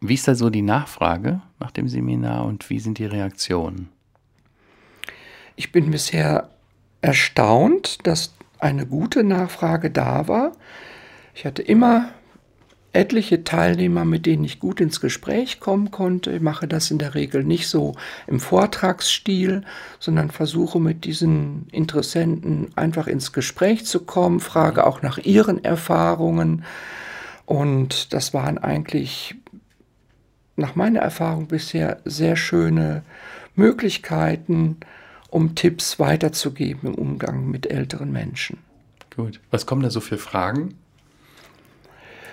Wie 0.00 0.14
ist 0.14 0.28
da 0.28 0.34
so 0.34 0.50
die 0.50 0.62
Nachfrage 0.62 1.42
nach 1.58 1.70
dem 1.70 1.88
Seminar 1.88 2.44
und 2.44 2.70
wie 2.70 2.80
sind 2.80 2.98
die 2.98 3.06
Reaktionen? 3.06 3.90
Ich 5.56 5.72
bin 5.72 5.90
bisher 5.90 6.48
erstaunt, 7.02 8.06
dass 8.06 8.34
eine 8.58 8.86
gute 8.86 9.24
Nachfrage 9.24 9.90
da 9.90 10.26
war. 10.28 10.52
Ich 11.34 11.44
hatte 11.44 11.62
immer 11.62 12.10
etliche 12.92 13.44
Teilnehmer, 13.44 14.04
mit 14.04 14.26
denen 14.26 14.44
ich 14.44 14.58
gut 14.58 14.80
ins 14.80 15.00
Gespräch 15.00 15.60
kommen 15.60 15.90
konnte. 15.90 16.32
Ich 16.32 16.40
mache 16.40 16.66
das 16.66 16.90
in 16.90 16.98
der 16.98 17.14
Regel 17.14 17.44
nicht 17.44 17.68
so 17.68 17.94
im 18.26 18.40
Vortragsstil, 18.40 19.62
sondern 19.98 20.30
versuche 20.30 20.80
mit 20.80 21.04
diesen 21.04 21.68
Interessenten 21.70 22.68
einfach 22.76 23.06
ins 23.06 23.32
Gespräch 23.32 23.86
zu 23.86 24.00
kommen, 24.00 24.40
frage 24.40 24.86
auch 24.86 25.02
nach 25.02 25.18
ihren 25.18 25.62
Erfahrungen. 25.62 26.64
Und 27.46 28.12
das 28.12 28.34
waren 28.34 28.58
eigentlich 28.58 29.36
nach 30.56 30.74
meiner 30.74 31.00
Erfahrung 31.00 31.46
bisher 31.46 32.00
sehr 32.04 32.36
schöne 32.36 33.02
Möglichkeiten, 33.54 34.78
um 35.28 35.54
Tipps 35.54 35.98
weiterzugeben 35.98 36.90
im 36.90 36.94
Umgang 36.96 37.48
mit 37.50 37.70
älteren 37.70 38.10
Menschen. 38.10 38.58
Gut. 39.14 39.40
Was 39.50 39.66
kommen 39.66 39.82
da 39.82 39.90
so 39.90 40.00
für 40.00 40.18
Fragen? 40.18 40.74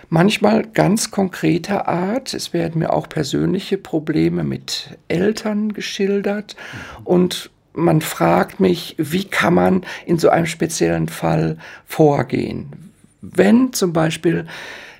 Manchmal 0.10 0.64
ganz 0.64 1.12
konkreter 1.12 1.88
Art. 1.88 2.34
Es 2.34 2.54
werden 2.54 2.80
mir 2.80 2.94
auch 2.94 3.10
persönliche 3.10 3.78
Probleme 3.78 4.44
mit 4.44 4.98
Eltern 5.10 5.74
geschildert 5.74 6.56
und 7.04 7.50
man 7.74 8.02
fragt 8.02 8.60
mich, 8.60 8.96
wie 8.98 9.26
kann 9.26 9.54
man 9.54 9.86
in 10.06 10.18
so 10.18 10.30
einem 10.30 10.48
speziellen 10.48 11.10
Fall 11.10 11.58
vorgehen? 11.86 12.92
Wenn 13.22 13.74
zum 13.74 13.94
Beispiel 13.94 14.48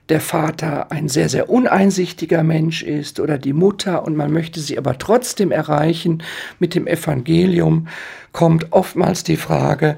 der 0.10 0.22
Vater 0.22 0.92
ein 0.92 1.10
sehr, 1.10 1.28
sehr 1.28 1.50
uneinsichtiger 1.50 2.44
Mensch 2.44 2.84
ist 2.84 3.20
oder 3.20 3.38
die 3.38 3.54
Mutter 3.54 4.06
und 4.06 4.16
man 4.16 4.32
möchte 4.32 4.60
sie 4.60 4.78
aber 4.78 4.98
trotzdem 4.98 5.52
erreichen 5.52 6.24
mit 6.60 6.76
dem 6.76 6.88
Evangelium, 6.88 7.88
kommt 8.32 8.72
oftmals 8.72 9.24
die 9.24 9.38
Frage, 9.38 9.98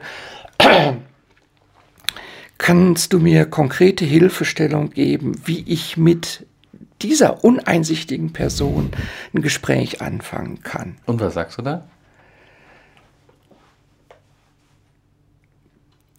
kannst 2.60 3.14
du 3.14 3.20
mir 3.20 3.46
konkrete 3.46 4.06
Hilfestellung 4.06 4.92
geben, 4.92 5.42
wie 5.46 5.64
ich 5.66 5.98
mit 5.98 6.46
dieser 7.02 7.44
uneinsichtigen 7.44 8.34
Person 8.34 8.92
ein 9.34 9.42
Gespräch 9.42 10.02
anfangen 10.02 10.62
kann? 10.62 10.98
Und 11.08 11.20
was 11.20 11.34
sagst 11.34 11.58
du 11.58 11.64
da? 11.64 11.86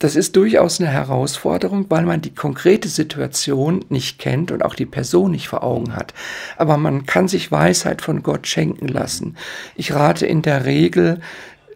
Das 0.00 0.16
ist 0.16 0.34
durchaus 0.34 0.80
eine 0.80 0.88
Herausforderung, 0.88 1.84
weil 1.90 2.06
man 2.06 2.22
die 2.22 2.34
konkrete 2.34 2.88
Situation 2.88 3.84
nicht 3.90 4.18
kennt 4.18 4.50
und 4.50 4.64
auch 4.64 4.74
die 4.74 4.86
Person 4.86 5.32
nicht 5.32 5.48
vor 5.48 5.62
Augen 5.62 5.94
hat. 5.94 6.14
Aber 6.56 6.78
man 6.78 7.04
kann 7.04 7.28
sich 7.28 7.52
Weisheit 7.52 8.00
von 8.00 8.22
Gott 8.22 8.46
schenken 8.46 8.88
lassen. 8.88 9.36
Ich 9.76 9.92
rate 9.92 10.24
in 10.24 10.40
der 10.40 10.64
Regel, 10.64 11.20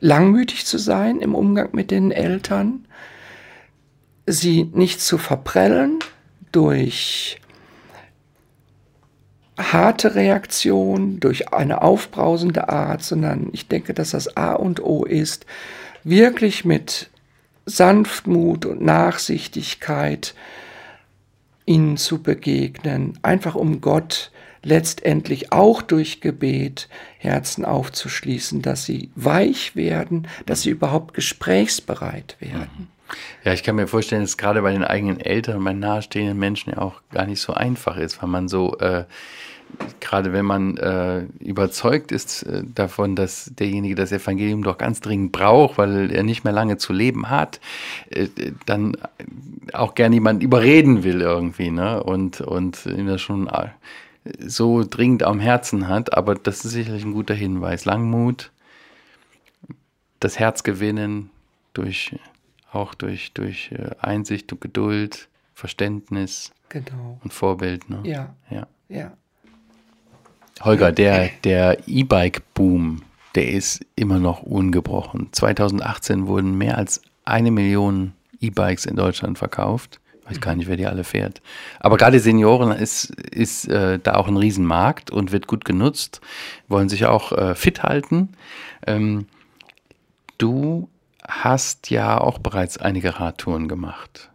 langmütig 0.01 0.65
zu 0.65 0.79
sein 0.79 1.21
im 1.21 1.35
Umgang 1.35 1.69
mit 1.73 1.91
den 1.91 2.11
Eltern, 2.11 2.84
sie 4.27 4.71
nicht 4.73 5.01
zu 5.01 5.19
verprellen 5.19 5.99
durch 6.53 7.41
harte 9.59 10.15
Reaktion, 10.15 11.21
durch 11.21 11.53
eine 11.53 11.83
aufbrausende 11.83 12.69
Art, 12.69 13.03
sondern 13.03 13.51
ich 13.53 13.69
denke, 13.69 13.95
dass 13.95 14.11
das 14.11 14.37
A 14.37 14.55
und 14.55 14.83
O 14.83 15.05
ist, 15.05 15.47
wirklich 16.03 16.65
mit 16.65 17.11
Sanftmut 17.67 18.67
und 18.67 18.83
Nachsichtigkeit 18.83 20.35
ihnen 21.67 21.97
zu 21.97 22.23
begegnen, 22.23 23.19
einfach 23.23 23.55
um 23.55 23.81
Gott 23.81 24.31
letztendlich 24.63 25.53
auch 25.53 25.83
durch 25.83 26.21
Gebet 26.21 26.89
Herzen 27.19 27.65
aufzuschließen, 27.65 28.63
dass 28.63 28.85
sie 28.85 29.11
weich 29.15 29.77
werden, 29.77 30.27
dass 30.47 30.63
sie 30.63 30.71
überhaupt 30.71 31.15
gesprächsbereit 31.15 32.37
werden. 32.41 32.89
Ja, 33.45 33.53
ich 33.53 33.63
kann 33.63 33.77
mir 33.77 33.87
vorstellen, 33.87 34.23
dass 34.23 34.37
gerade 34.37 34.63
bei 34.63 34.73
den 34.73 34.85
eigenen 34.85 35.21
Eltern 35.21 35.59
und 35.59 35.65
bei 35.65 35.73
nahestehenden 35.73 36.39
Menschen 36.39 36.73
ja 36.73 36.79
auch 36.79 37.01
gar 37.13 37.27
nicht 37.27 37.41
so 37.41 37.53
einfach 37.53 37.97
ist, 37.97 38.23
weil 38.23 38.29
man 38.29 38.49
so 38.49 38.79
äh, 38.79 39.05
gerade 40.01 40.33
wenn 40.33 40.45
man 40.45 40.77
äh, 40.77 41.25
überzeugt 41.41 42.13
ist 42.13 42.43
äh, 42.45 42.63
davon, 42.75 43.17
dass 43.17 43.51
derjenige 43.55 43.95
das 43.95 44.13
Evangelium 44.13 44.63
doch 44.63 44.79
ganz 44.79 45.01
dringend 45.01 45.33
braucht, 45.33 45.79
weil 45.79 46.11
er 46.11 46.23
nicht 46.23 46.45
mehr 46.45 46.53
lange 46.53 46.77
zu 46.77 46.93
leben 46.93 47.31
hat, 47.31 47.61
äh, 48.11 48.29
dann 48.67 48.97
auch 49.73 49.95
gerne 49.95 50.15
jemand 50.15 50.43
überreden 50.43 51.05
will 51.05 51.21
irgendwie, 51.21 51.71
ne? 51.71 52.03
Und, 52.03 52.41
und 52.41 52.87
ihn 52.87 53.07
das 53.07 53.21
schon 53.21 53.49
äh, 53.49 53.69
so 54.39 54.85
dringend 54.89 55.23
am 55.23 55.41
Herzen 55.41 55.89
hat. 55.89 56.17
Aber 56.17 56.35
das 56.35 56.65
ist 56.65 56.73
sicherlich 56.73 57.05
ein 57.05 57.13
guter 57.13 57.35
Hinweis. 57.35 57.85
Langmut, 57.85 58.51
das 60.21 60.39
Herz 60.39 60.63
gewinnen 60.63 61.31
durch 61.73 62.15
auch 62.75 62.95
durch, 62.95 63.33
durch 63.33 63.73
äh, 63.73 63.91
Einsicht 64.01 64.53
und 64.53 64.61
Geduld, 64.61 65.29
Verständnis 65.55 66.53
genau. 66.69 67.19
und 67.23 67.33
Vorbild. 67.33 67.89
Ne? 67.89 68.01
Ja. 68.05 68.35
ja. 68.51 68.67
Ja. 68.89 69.13
Holger, 70.63 70.93
der, 70.93 71.31
der 71.43 71.79
E-Bike-Boom, 71.89 73.03
der 73.35 73.51
ist 73.51 73.85
immer 73.97 74.19
noch 74.19 74.43
ungebrochen. 74.43 75.29
2018 75.33 76.27
wurden 76.27 76.57
mehr 76.57 76.79
als 76.79 77.03
eine 77.25 77.51
Million 77.51 78.13
E-Bikes 78.41 78.87
in 78.87 78.97
Deutschland 78.97 79.39
verkauft. 79.39 80.01
Ich 80.21 80.31
weiß 80.31 80.41
gar 80.41 80.55
nicht, 80.55 80.69
wer 80.69 80.77
die 80.77 80.87
alle 80.87 81.05
fährt. 81.05 81.43
Aber 81.81 81.99
gerade 81.99 82.19
Senioren 82.19 82.73
ist, 82.73 83.11
ist 83.11 83.69
äh, 83.69 83.99
da 83.99 84.15
auch 84.15 84.27
ein 84.27 84.39
Riesenmarkt 84.39 85.11
und 85.11 85.33
wird 85.33 85.47
gut 85.47 85.65
genutzt, 85.67 86.23
wollen 86.67 86.89
sich 86.89 87.05
auch 87.05 87.33
äh, 87.33 87.55
fit 87.55 87.83
halten. 87.83 88.31
Ähm, 88.87 89.27
du 90.39 90.89
hast 91.27 91.91
ja 91.91 92.21
auch 92.21 92.39
bereits 92.39 92.79
einige 92.79 93.19
Radtouren 93.21 93.69
gemacht. 93.69 94.31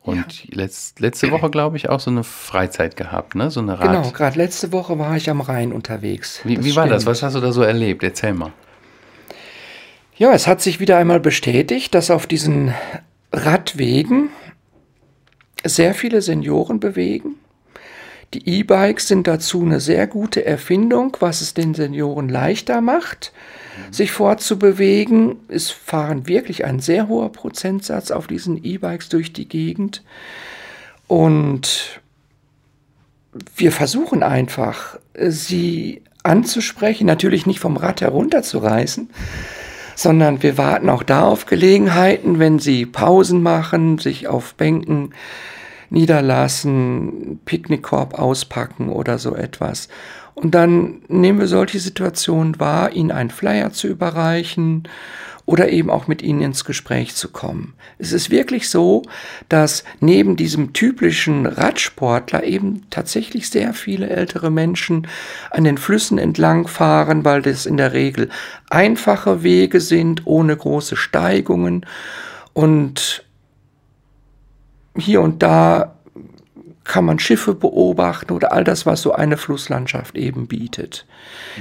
Und 0.00 0.44
ja. 0.44 0.56
letzt, 0.56 0.98
letzte 0.98 1.30
Woche, 1.30 1.48
glaube 1.48 1.76
ich, 1.76 1.88
auch 1.88 2.00
so 2.00 2.10
eine 2.10 2.24
Freizeit 2.24 2.96
gehabt, 2.96 3.36
ne? 3.36 3.50
So 3.52 3.60
eine 3.60 3.78
Rad. 3.78 3.86
Genau, 3.86 4.10
gerade 4.10 4.36
letzte 4.36 4.72
Woche 4.72 4.98
war 4.98 5.16
ich 5.16 5.30
am 5.30 5.40
Rhein 5.40 5.72
unterwegs. 5.72 6.40
Wie, 6.42 6.62
wie 6.64 6.74
war 6.74 6.88
das? 6.88 7.06
Was 7.06 7.22
hast 7.22 7.36
du 7.36 7.40
da 7.40 7.52
so 7.52 7.62
erlebt? 7.62 8.02
Erzähl 8.02 8.34
mal. 8.34 8.52
Ja, 10.16 10.32
es 10.32 10.48
hat 10.48 10.60
sich 10.60 10.80
wieder 10.80 10.98
einmal 10.98 11.20
bestätigt, 11.20 11.94
dass 11.94 12.10
auf 12.10 12.26
diesen 12.26 12.74
Radwegen 13.32 14.30
sehr 15.64 15.94
viele 15.94 16.20
Senioren 16.20 16.80
bewegen. 16.80 17.36
Die 18.34 18.48
E-Bikes 18.48 19.08
sind 19.08 19.26
dazu 19.26 19.62
eine 19.62 19.80
sehr 19.80 20.06
gute 20.06 20.44
Erfindung, 20.44 21.16
was 21.20 21.40
es 21.40 21.54
den 21.54 21.74
Senioren 21.74 22.28
leichter 22.28 22.80
macht 22.80 23.32
sich 23.90 24.12
fortzubewegen. 24.12 25.36
Es 25.48 25.70
fahren 25.70 26.26
wirklich 26.26 26.64
ein 26.64 26.80
sehr 26.80 27.08
hoher 27.08 27.32
Prozentsatz 27.32 28.10
auf 28.10 28.26
diesen 28.26 28.62
E-Bikes 28.62 29.08
durch 29.08 29.32
die 29.32 29.48
Gegend. 29.48 30.02
Und 31.08 32.00
wir 33.56 33.72
versuchen 33.72 34.22
einfach, 34.22 34.98
sie 35.14 36.02
anzusprechen, 36.22 37.06
natürlich 37.06 37.46
nicht 37.46 37.60
vom 37.60 37.76
Rad 37.76 38.00
herunterzureißen, 38.00 39.10
sondern 39.96 40.42
wir 40.42 40.56
warten 40.58 40.88
auch 40.88 41.02
da 41.02 41.24
auf 41.24 41.46
Gelegenheiten, 41.46 42.38
wenn 42.38 42.58
sie 42.58 42.86
Pausen 42.86 43.42
machen, 43.42 43.98
sich 43.98 44.28
auf 44.28 44.54
Bänken 44.54 45.12
niederlassen, 45.92 47.40
Picknickkorb 47.44 48.18
auspacken 48.18 48.88
oder 48.88 49.18
so 49.18 49.34
etwas. 49.34 49.88
Und 50.34 50.54
dann 50.54 51.02
nehmen 51.08 51.38
wir 51.38 51.46
solche 51.46 51.78
Situationen 51.78 52.58
wahr, 52.58 52.92
ihnen 52.92 53.10
einen 53.10 53.30
Flyer 53.30 53.72
zu 53.72 53.86
überreichen 53.86 54.88
oder 55.44 55.68
eben 55.68 55.90
auch 55.90 56.06
mit 56.06 56.22
ihnen 56.22 56.40
ins 56.40 56.64
Gespräch 56.64 57.14
zu 57.14 57.28
kommen. 57.28 57.74
Es 57.98 58.12
ist 58.12 58.30
wirklich 58.30 58.70
so, 58.70 59.02
dass 59.48 59.84
neben 60.00 60.36
diesem 60.36 60.72
typischen 60.72 61.46
Radsportler 61.46 62.44
eben 62.44 62.86
tatsächlich 62.90 63.50
sehr 63.50 63.74
viele 63.74 64.08
ältere 64.08 64.50
Menschen 64.50 65.08
an 65.50 65.64
den 65.64 65.78
Flüssen 65.78 66.18
entlang 66.18 66.68
fahren, 66.68 67.24
weil 67.24 67.42
das 67.42 67.66
in 67.66 67.76
der 67.76 67.92
Regel 67.92 68.30
einfache 68.70 69.42
Wege 69.42 69.80
sind, 69.80 70.22
ohne 70.26 70.56
große 70.56 70.96
Steigungen 70.96 71.84
und 72.52 73.24
hier 74.96 75.20
und 75.20 75.42
da 75.42 75.96
kann 76.84 77.04
man 77.04 77.18
Schiffe 77.18 77.54
beobachten 77.54 78.32
oder 78.32 78.52
all 78.52 78.64
das, 78.64 78.86
was 78.86 79.02
so 79.02 79.12
eine 79.12 79.36
Flusslandschaft 79.36 80.16
eben 80.16 80.48
bietet. 80.48 81.06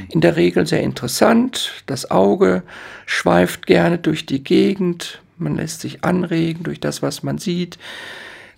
In 0.09 0.21
der 0.21 0.35
Regel 0.35 0.65
sehr 0.65 0.81
interessant. 0.81 1.83
Das 1.85 2.09
Auge 2.09 2.63
schweift 3.05 3.67
gerne 3.67 3.99
durch 3.99 4.25
die 4.25 4.43
Gegend. 4.43 5.21
Man 5.37 5.55
lässt 5.55 5.81
sich 5.81 6.03
anregen 6.03 6.63
durch 6.63 6.79
das, 6.79 7.01
was 7.01 7.23
man 7.23 7.37
sieht, 7.37 7.77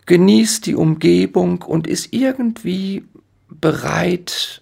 genießt 0.05 0.65
die 0.65 0.75
Umgebung 0.75 1.61
und 1.61 1.87
ist 1.87 2.13
irgendwie 2.13 3.03
bereit 3.49 4.61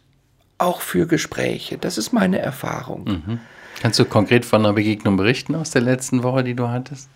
auch 0.58 0.82
für 0.82 1.08
Gespräche. 1.08 1.78
Das 1.78 1.97
ist 1.97 2.13
meine 2.13 2.39
Erfahrung. 2.39 3.06
Mhm. 3.06 3.39
Kannst 3.80 3.97
du 3.97 4.06
konkret 4.06 4.45
von 4.45 4.63
einer 4.63 4.74
Begegnung 4.74 5.17
berichten 5.17 5.56
aus 5.56 5.71
der 5.71 5.82
letzten 5.82 6.21
Woche, 6.24 6.43
die 6.43 6.54
du 6.54 6.69
hattest? 6.69 7.10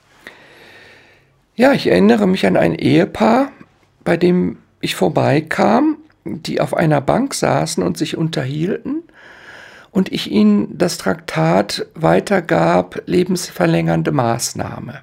Ja, 1.57 1.71
ich 1.71 1.87
erinnere 1.87 2.27
mich 2.27 2.45
an 2.45 2.57
ein 2.57 2.75
Ehepaar, 2.75 3.49
bei 4.03 4.17
dem 4.17 4.57
ich 4.81 4.95
vorbeikam, 4.95 5.97
die 6.25 6.59
auf 6.59 6.73
einer 6.73 6.99
Bank 6.99 7.33
saßen 7.33 7.81
und 7.81 7.97
sich 7.97 8.17
unterhielten 8.17 9.03
und 9.91 10.11
ich 10.11 10.29
ihnen 10.29 10.77
das 10.77 10.97
Traktat 10.97 11.85
weitergab, 11.95 13.01
lebensverlängernde 13.05 14.11
Maßnahme. 14.11 15.01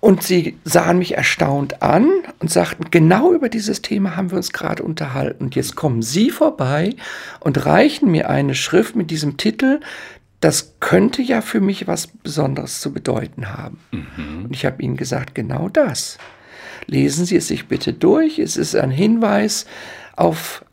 Und 0.00 0.22
sie 0.22 0.56
sahen 0.62 0.98
mich 0.98 1.16
erstaunt 1.16 1.82
an 1.82 2.08
und 2.38 2.52
sagten, 2.52 2.92
genau 2.92 3.32
über 3.32 3.48
dieses 3.48 3.82
Thema 3.82 4.14
haben 4.14 4.30
wir 4.30 4.36
uns 4.36 4.52
gerade 4.52 4.84
unterhalten. 4.84 5.46
Und 5.46 5.56
jetzt 5.56 5.74
kommen 5.74 6.02
Sie 6.02 6.30
vorbei 6.30 6.94
und 7.40 7.66
reichen 7.66 8.12
mir 8.12 8.30
eine 8.30 8.54
Schrift 8.54 8.94
mit 8.94 9.10
diesem 9.10 9.38
Titel. 9.38 9.80
Das 10.40 10.74
könnte 10.80 11.20
ja 11.22 11.40
für 11.40 11.60
mich 11.60 11.86
was 11.86 12.06
Besonderes 12.06 12.80
zu 12.80 12.92
bedeuten 12.92 13.48
haben. 13.56 13.80
Mhm. 13.90 14.44
Und 14.44 14.54
ich 14.54 14.64
habe 14.64 14.82
Ihnen 14.82 14.96
gesagt, 14.96 15.34
genau 15.34 15.68
das. 15.68 16.18
Lesen 16.86 17.26
Sie 17.26 17.36
es 17.36 17.48
sich 17.48 17.66
bitte 17.66 17.92
durch. 17.92 18.38
Es 18.38 18.56
ist 18.56 18.76
ein 18.76 18.90
Hinweis 18.90 19.66
auf 20.16 20.64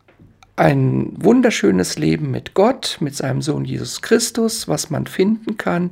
ein 0.55 1.11
wunderschönes 1.17 1.97
Leben 1.97 2.31
mit 2.31 2.53
Gott, 2.53 2.97
mit 3.01 3.15
seinem 3.15 3.41
Sohn 3.41 3.65
Jesus 3.65 4.01
Christus, 4.01 4.67
was 4.67 4.89
man 4.89 5.07
finden 5.07 5.57
kann 5.57 5.91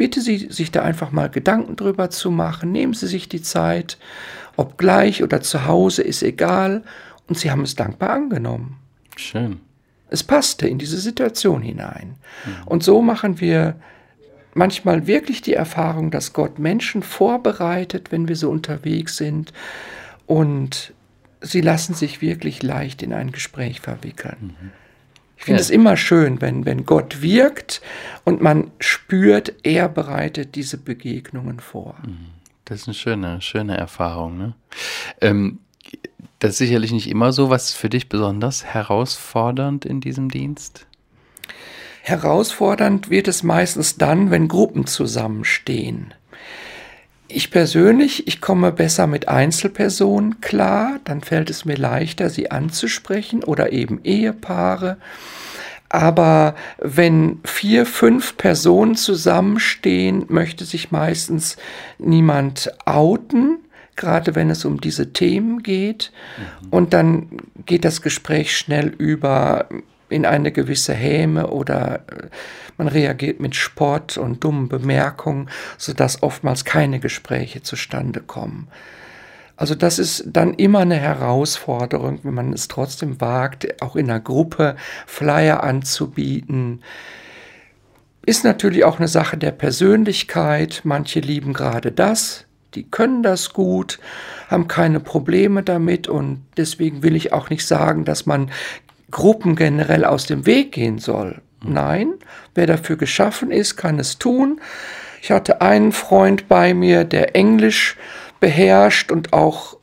bitte 0.00 0.22
Sie, 0.22 0.48
sich 0.50 0.72
da 0.72 0.80
einfach 0.80 1.12
mal 1.12 1.28
Gedanken 1.28 1.76
drüber 1.76 2.08
zu 2.08 2.30
machen. 2.30 2.72
Nehmen 2.72 2.94
Sie 2.94 3.06
sich 3.06 3.28
die 3.28 3.42
Zeit, 3.42 3.98
ob 4.56 4.78
gleich 4.78 5.22
oder 5.22 5.42
zu 5.42 5.66
Hause, 5.66 6.00
ist 6.00 6.22
egal. 6.22 6.84
Und 7.28 7.38
Sie 7.38 7.50
haben 7.50 7.64
es 7.64 7.74
dankbar 7.74 8.08
angenommen. 8.08 8.78
Schön. 9.14 9.60
Es 10.10 10.24
passte 10.24 10.68
in 10.68 10.78
diese 10.78 10.98
Situation 10.98 11.62
hinein. 11.62 12.16
Mhm. 12.44 12.66
Und 12.66 12.82
so 12.82 13.00
machen 13.00 13.40
wir 13.40 13.76
manchmal 14.54 15.06
wirklich 15.06 15.42
die 15.42 15.54
Erfahrung, 15.54 16.10
dass 16.10 16.32
Gott 16.32 16.58
Menschen 16.58 17.02
vorbereitet, 17.02 18.12
wenn 18.12 18.28
wir 18.28 18.36
so 18.36 18.50
unterwegs 18.50 19.16
sind. 19.16 19.52
Und 20.26 20.92
sie 21.40 21.60
lassen 21.60 21.94
sich 21.94 22.20
wirklich 22.20 22.62
leicht 22.62 23.02
in 23.02 23.12
ein 23.12 23.32
Gespräch 23.32 23.80
verwickeln. 23.80 24.54
Mhm. 24.60 24.70
Ich 25.36 25.44
finde 25.44 25.60
ja. 25.60 25.62
es 25.62 25.70
immer 25.70 25.96
schön, 25.96 26.42
wenn, 26.42 26.66
wenn 26.66 26.84
Gott 26.84 27.22
wirkt 27.22 27.80
und 28.24 28.42
man 28.42 28.70
spürt, 28.78 29.54
er 29.62 29.88
bereitet 29.88 30.54
diese 30.54 30.76
Begegnungen 30.76 31.60
vor. 31.60 31.96
Mhm. 32.04 32.26
Das 32.66 32.82
ist 32.82 32.88
eine 32.88 32.94
schöne, 32.94 33.40
schöne 33.40 33.76
Erfahrung. 33.76 34.36
Ne? 34.36 34.54
Ähm, 35.20 35.58
das 36.40 36.52
ist 36.52 36.58
sicherlich 36.58 36.92
nicht 36.92 37.08
immer 37.08 37.32
so. 37.32 37.50
Was 37.50 37.72
für 37.72 37.88
dich 37.88 38.08
besonders 38.08 38.64
herausfordernd 38.64 39.84
in 39.84 40.00
diesem 40.00 40.30
Dienst? 40.30 40.86
Herausfordernd 42.02 43.10
wird 43.10 43.28
es 43.28 43.42
meistens 43.42 43.96
dann, 43.96 44.30
wenn 44.30 44.48
Gruppen 44.48 44.86
zusammenstehen. 44.86 46.14
Ich 47.28 47.52
persönlich, 47.52 48.26
ich 48.26 48.40
komme 48.40 48.72
besser 48.72 49.06
mit 49.06 49.28
Einzelpersonen 49.28 50.40
klar, 50.40 50.98
dann 51.04 51.20
fällt 51.20 51.48
es 51.48 51.64
mir 51.64 51.76
leichter, 51.76 52.28
sie 52.28 52.50
anzusprechen 52.50 53.44
oder 53.44 53.70
eben 53.70 54.00
Ehepaare. 54.02 54.96
Aber 55.88 56.56
wenn 56.78 57.38
vier, 57.44 57.86
fünf 57.86 58.36
Personen 58.36 58.96
zusammenstehen, 58.96 60.24
möchte 60.28 60.64
sich 60.64 60.90
meistens 60.90 61.56
niemand 61.98 62.72
outen, 62.84 63.59
gerade 63.96 64.34
wenn 64.34 64.50
es 64.50 64.64
um 64.64 64.80
diese 64.80 65.12
Themen 65.12 65.62
geht. 65.62 66.12
Mhm. 66.62 66.68
Und 66.70 66.92
dann 66.92 67.28
geht 67.66 67.84
das 67.84 68.02
Gespräch 68.02 68.56
schnell 68.56 68.88
über 68.88 69.68
in 70.08 70.26
eine 70.26 70.52
gewisse 70.52 70.92
Häme 70.92 71.48
oder 71.48 72.00
äh, 72.08 72.28
man 72.76 72.88
reagiert 72.88 73.40
mit 73.40 73.54
Spott 73.54 74.18
und 74.18 74.42
dummen 74.42 74.68
Bemerkungen, 74.68 75.48
sodass 75.78 76.22
oftmals 76.22 76.64
keine 76.64 76.98
Gespräche 76.98 77.62
zustande 77.62 78.20
kommen. 78.20 78.68
Also 79.56 79.74
das 79.74 79.98
ist 79.98 80.24
dann 80.26 80.54
immer 80.54 80.80
eine 80.80 80.96
Herausforderung, 80.96 82.20
wenn 82.22 82.32
man 82.32 82.52
es 82.54 82.68
trotzdem 82.68 83.20
wagt, 83.20 83.82
auch 83.82 83.94
in 83.94 84.10
einer 84.10 84.18
Gruppe 84.18 84.76
Flyer 85.06 85.62
anzubieten. 85.62 86.82
Ist 88.24 88.42
natürlich 88.42 88.84
auch 88.84 88.98
eine 88.98 89.08
Sache 89.08 89.36
der 89.36 89.50
Persönlichkeit. 89.50 90.80
Manche 90.84 91.20
lieben 91.20 91.52
gerade 91.52 91.92
das, 91.92 92.46
die 92.74 92.88
können 92.88 93.22
das 93.22 93.52
gut, 93.52 93.98
haben 94.48 94.68
keine 94.68 95.00
Probleme 95.00 95.62
damit 95.62 96.08
und 96.08 96.44
deswegen 96.56 97.02
will 97.02 97.16
ich 97.16 97.32
auch 97.32 97.50
nicht 97.50 97.66
sagen, 97.66 98.04
dass 98.04 98.26
man 98.26 98.50
Gruppen 99.10 99.56
generell 99.56 100.04
aus 100.04 100.26
dem 100.26 100.46
Weg 100.46 100.72
gehen 100.72 100.98
soll. 100.98 101.40
Nein, 101.62 102.14
wer 102.54 102.66
dafür 102.66 102.96
geschaffen 102.96 103.50
ist, 103.50 103.76
kann 103.76 103.98
es 103.98 104.18
tun. 104.18 104.60
Ich 105.22 105.30
hatte 105.30 105.60
einen 105.60 105.92
Freund 105.92 106.48
bei 106.48 106.72
mir, 106.72 107.04
der 107.04 107.36
Englisch 107.36 107.96
beherrscht 108.40 109.12
und 109.12 109.32
auch 109.32 109.76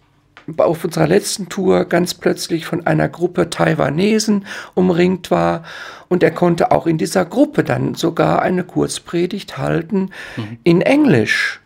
auf 0.58 0.86
unserer 0.86 1.08
letzten 1.08 1.50
Tour 1.50 1.86
ganz 1.86 2.14
plötzlich 2.14 2.66
von 2.66 2.88
einer 2.88 3.10
Gruppe 3.10 3.50
Taiwanesen 3.50 4.46
umringt 4.74 5.30
war 5.30 5.64
und 6.08 6.24
er 6.24 6.32
konnte 6.32 6.72
auch 6.72 6.88
in 6.88 6.98
dieser 6.98 7.26
Gruppe 7.26 7.64
dann 7.64 7.96
sogar 7.96 8.42
eine 8.42 8.64
Kurzpredigt 8.64 9.58
halten 9.58 10.12
mhm. 10.38 10.58
in 10.64 10.82
Englisch. 10.82 11.60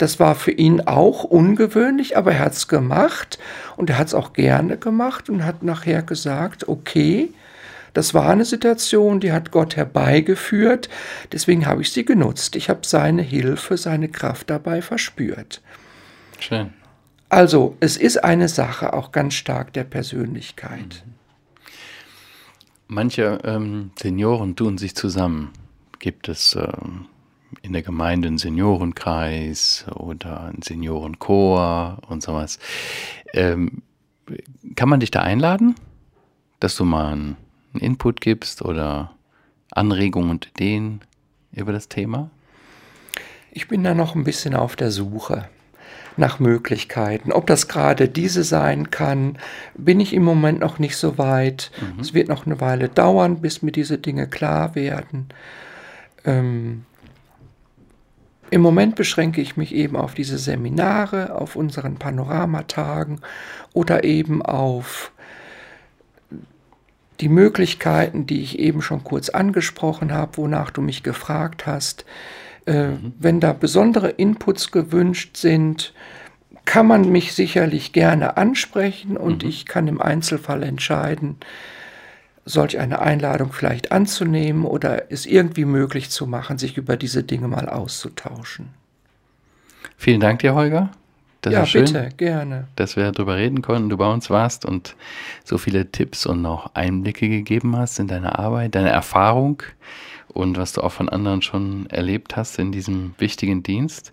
Das 0.00 0.18
war 0.18 0.34
für 0.34 0.50
ihn 0.50 0.80
auch 0.80 1.24
ungewöhnlich, 1.24 2.16
aber 2.16 2.32
er 2.32 2.38
hat 2.46 2.54
es 2.54 2.68
gemacht 2.68 3.38
und 3.76 3.90
er 3.90 3.98
hat 3.98 4.06
es 4.06 4.14
auch 4.14 4.32
gerne 4.32 4.78
gemacht 4.78 5.28
und 5.28 5.44
hat 5.44 5.62
nachher 5.62 6.02
gesagt, 6.02 6.68
okay, 6.68 7.34
das 7.92 8.14
war 8.14 8.30
eine 8.30 8.46
Situation, 8.46 9.20
die 9.20 9.30
hat 9.30 9.50
Gott 9.50 9.76
herbeigeführt, 9.76 10.88
deswegen 11.32 11.66
habe 11.66 11.82
ich 11.82 11.92
sie 11.92 12.06
genutzt. 12.06 12.56
Ich 12.56 12.70
habe 12.70 12.80
seine 12.84 13.20
Hilfe, 13.20 13.76
seine 13.76 14.08
Kraft 14.08 14.48
dabei 14.48 14.80
verspürt. 14.80 15.60
Schön. 16.38 16.72
Also, 17.28 17.76
es 17.80 17.98
ist 17.98 18.24
eine 18.24 18.48
Sache 18.48 18.94
auch 18.94 19.12
ganz 19.12 19.34
stark 19.34 19.74
der 19.74 19.84
Persönlichkeit. 19.84 21.04
Mhm. 21.04 21.12
Manche 22.88 23.38
ähm, 23.44 23.90
Senioren 23.98 24.56
tun 24.56 24.78
sich 24.78 24.96
zusammen. 24.96 25.50
Gibt 25.98 26.30
es 26.30 26.54
ähm, 26.54 27.04
in 27.62 27.72
der 27.72 27.82
Gemeinde 27.82 28.28
einen 28.28 28.38
Seniorenkreis 28.38 29.86
oder 29.94 30.44
einen 30.44 30.62
Seniorenchor 30.62 31.98
und 32.08 32.22
sowas. 32.22 32.58
Ähm, 33.32 33.82
kann 34.76 34.88
man 34.88 35.00
dich 35.00 35.10
da 35.10 35.20
einladen, 35.20 35.74
dass 36.60 36.76
du 36.76 36.84
mal 36.84 37.12
einen 37.12 37.36
Input 37.78 38.20
gibst 38.20 38.62
oder 38.62 39.12
Anregungen 39.72 40.30
und 40.30 40.48
Ideen 40.48 41.00
über 41.52 41.72
das 41.72 41.88
Thema? 41.88 42.30
Ich 43.52 43.68
bin 43.68 43.82
da 43.82 43.94
noch 43.94 44.14
ein 44.14 44.24
bisschen 44.24 44.54
auf 44.54 44.76
der 44.76 44.90
Suche 44.90 45.48
nach 46.16 46.38
Möglichkeiten. 46.38 47.32
Ob 47.32 47.46
das 47.46 47.66
gerade 47.66 48.08
diese 48.08 48.44
sein 48.44 48.90
kann, 48.90 49.38
bin 49.74 50.00
ich 50.00 50.12
im 50.12 50.22
Moment 50.22 50.60
noch 50.60 50.78
nicht 50.78 50.96
so 50.96 51.18
weit. 51.18 51.70
Mhm. 51.80 52.00
Es 52.00 52.14
wird 52.14 52.28
noch 52.28 52.46
eine 52.46 52.60
Weile 52.60 52.88
dauern, 52.88 53.40
bis 53.40 53.62
mir 53.62 53.72
diese 53.72 53.98
Dinge 53.98 54.28
klar 54.28 54.74
werden. 54.74 55.28
Ähm, 56.24 56.84
im 58.50 58.60
Moment 58.60 58.96
beschränke 58.96 59.40
ich 59.40 59.56
mich 59.56 59.74
eben 59.74 59.96
auf 59.96 60.14
diese 60.14 60.38
Seminare, 60.38 61.34
auf 61.34 61.56
unseren 61.56 61.96
Panoramatagen 61.96 63.20
oder 63.72 64.04
eben 64.04 64.42
auf 64.42 65.12
die 67.20 67.28
Möglichkeiten, 67.28 68.26
die 68.26 68.42
ich 68.42 68.58
eben 68.58 68.82
schon 68.82 69.04
kurz 69.04 69.28
angesprochen 69.28 70.12
habe, 70.12 70.38
wonach 70.38 70.70
du 70.70 70.80
mich 70.80 71.02
gefragt 71.02 71.66
hast. 71.66 72.04
Äh, 72.66 72.88
mhm. 72.88 73.12
Wenn 73.18 73.40
da 73.40 73.52
besondere 73.52 74.10
Inputs 74.10 74.70
gewünscht 74.70 75.36
sind, 75.36 75.92
kann 76.64 76.86
man 76.86 77.10
mich 77.10 77.34
sicherlich 77.34 77.92
gerne 77.92 78.36
ansprechen 78.36 79.16
und 79.16 79.42
mhm. 79.42 79.48
ich 79.48 79.66
kann 79.66 79.86
im 79.88 80.00
Einzelfall 80.00 80.62
entscheiden, 80.62 81.36
solch 82.50 82.78
eine 82.78 83.00
Einladung 83.00 83.52
vielleicht 83.52 83.92
anzunehmen 83.92 84.64
oder 84.64 85.10
es 85.10 85.26
irgendwie 85.26 85.64
möglich 85.64 86.10
zu 86.10 86.26
machen, 86.26 86.58
sich 86.58 86.76
über 86.76 86.96
diese 86.96 87.22
Dinge 87.22 87.48
mal 87.48 87.68
auszutauschen. 87.68 88.70
Vielen 89.96 90.20
Dank 90.20 90.40
dir, 90.40 90.54
Holger. 90.54 90.90
Das 91.42 91.54
ja, 91.54 91.64
schön, 91.64 91.86
bitte, 91.86 92.10
gerne. 92.16 92.68
Dass 92.76 92.96
wir 92.96 93.12
darüber 93.12 93.36
reden 93.36 93.62
konnten, 93.62 93.88
du 93.88 93.96
bei 93.96 94.10
uns 94.10 94.28
warst 94.28 94.66
und 94.66 94.94
so 95.42 95.56
viele 95.56 95.90
Tipps 95.90 96.26
und 96.26 96.42
noch 96.42 96.74
Einblicke 96.74 97.28
gegeben 97.28 97.76
hast 97.76 97.98
in 97.98 98.08
deine 98.08 98.38
Arbeit, 98.38 98.74
deine 98.74 98.90
Erfahrung 98.90 99.62
und 100.28 100.58
was 100.58 100.72
du 100.72 100.82
auch 100.82 100.92
von 100.92 101.08
anderen 101.08 101.40
schon 101.40 101.88
erlebt 101.88 102.36
hast 102.36 102.58
in 102.58 102.72
diesem 102.72 103.14
wichtigen 103.18 103.62
Dienst. 103.62 104.12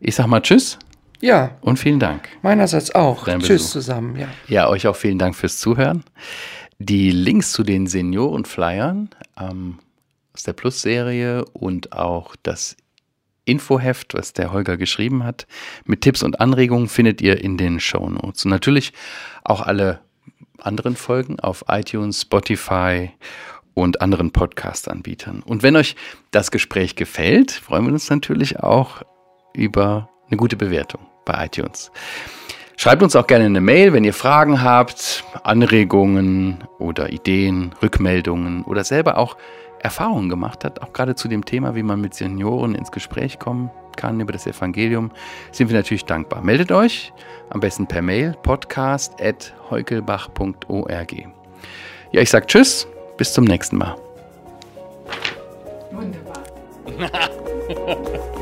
Ich 0.00 0.14
sag 0.14 0.26
mal 0.28 0.40
Tschüss. 0.40 0.78
Ja. 1.20 1.52
Und 1.60 1.78
vielen 1.78 1.98
Dank. 1.98 2.28
Meinerseits 2.42 2.94
auch. 2.94 3.26
Tschüss 3.26 3.70
zusammen. 3.70 4.16
Ja. 4.16 4.28
ja, 4.46 4.68
euch 4.68 4.86
auch 4.86 4.96
vielen 4.96 5.18
Dank 5.18 5.34
fürs 5.34 5.58
Zuhören. 5.58 6.04
Die 6.78 7.10
Links 7.10 7.52
zu 7.52 7.62
den 7.62 7.86
Seniorenflyern 7.86 9.10
ähm, 9.38 9.78
aus 10.34 10.42
der 10.42 10.52
Plus-Serie 10.52 11.44
und 11.52 11.92
auch 11.92 12.34
das 12.42 12.76
Infoheft, 13.44 14.14
was 14.14 14.32
der 14.32 14.52
Holger 14.52 14.76
geschrieben 14.76 15.24
hat, 15.24 15.46
mit 15.84 16.00
Tipps 16.00 16.22
und 16.22 16.40
Anregungen 16.40 16.88
findet 16.88 17.20
ihr 17.20 17.42
in 17.42 17.56
den 17.58 17.78
Show 17.78 18.08
Notes. 18.08 18.44
Und 18.44 18.50
natürlich 18.50 18.92
auch 19.44 19.60
alle 19.60 20.00
anderen 20.58 20.96
Folgen 20.96 21.40
auf 21.40 21.64
iTunes, 21.68 22.22
Spotify 22.22 23.10
und 23.74 24.00
anderen 24.00 24.30
Podcast-Anbietern. 24.30 25.42
Und 25.42 25.62
wenn 25.62 25.76
euch 25.76 25.96
das 26.30 26.50
Gespräch 26.50 26.96
gefällt, 26.96 27.50
freuen 27.50 27.86
wir 27.86 27.92
uns 27.92 28.08
natürlich 28.08 28.60
auch 28.60 29.02
über 29.52 30.08
eine 30.28 30.36
gute 30.36 30.56
Bewertung 30.56 31.06
bei 31.24 31.46
iTunes. 31.46 31.90
Schreibt 32.76 33.02
uns 33.02 33.16
auch 33.16 33.26
gerne 33.26 33.46
eine 33.46 33.60
Mail, 33.60 33.92
wenn 33.92 34.04
ihr 34.04 34.14
Fragen 34.14 34.62
habt, 34.62 35.24
Anregungen 35.42 36.62
oder 36.78 37.12
Ideen, 37.12 37.74
Rückmeldungen 37.82 38.62
oder 38.64 38.84
selber 38.84 39.18
auch 39.18 39.36
Erfahrungen 39.80 40.28
gemacht 40.28 40.64
habt, 40.64 40.82
auch 40.82 40.92
gerade 40.92 41.14
zu 41.14 41.28
dem 41.28 41.44
Thema, 41.44 41.76
wie 41.76 41.82
man 41.82 42.00
mit 42.00 42.14
Senioren 42.14 42.74
ins 42.74 42.90
Gespräch 42.90 43.38
kommen 43.38 43.70
kann 43.96 44.18
über 44.18 44.32
das 44.32 44.46
Evangelium, 44.46 45.10
sind 45.52 45.68
wir 45.68 45.76
natürlich 45.76 46.04
dankbar. 46.04 46.42
Meldet 46.42 46.72
euch 46.72 47.12
am 47.50 47.60
besten 47.60 47.86
per 47.86 48.02
Mail 48.02 48.34
podcast.heukelbach.org. 48.42 51.12
Ja, 52.12 52.20
ich 52.20 52.30
sage 52.30 52.46
Tschüss, 52.46 52.88
bis 53.16 53.32
zum 53.32 53.44
nächsten 53.44 53.76
Mal. 53.76 53.94
Wunderbar. 55.92 56.42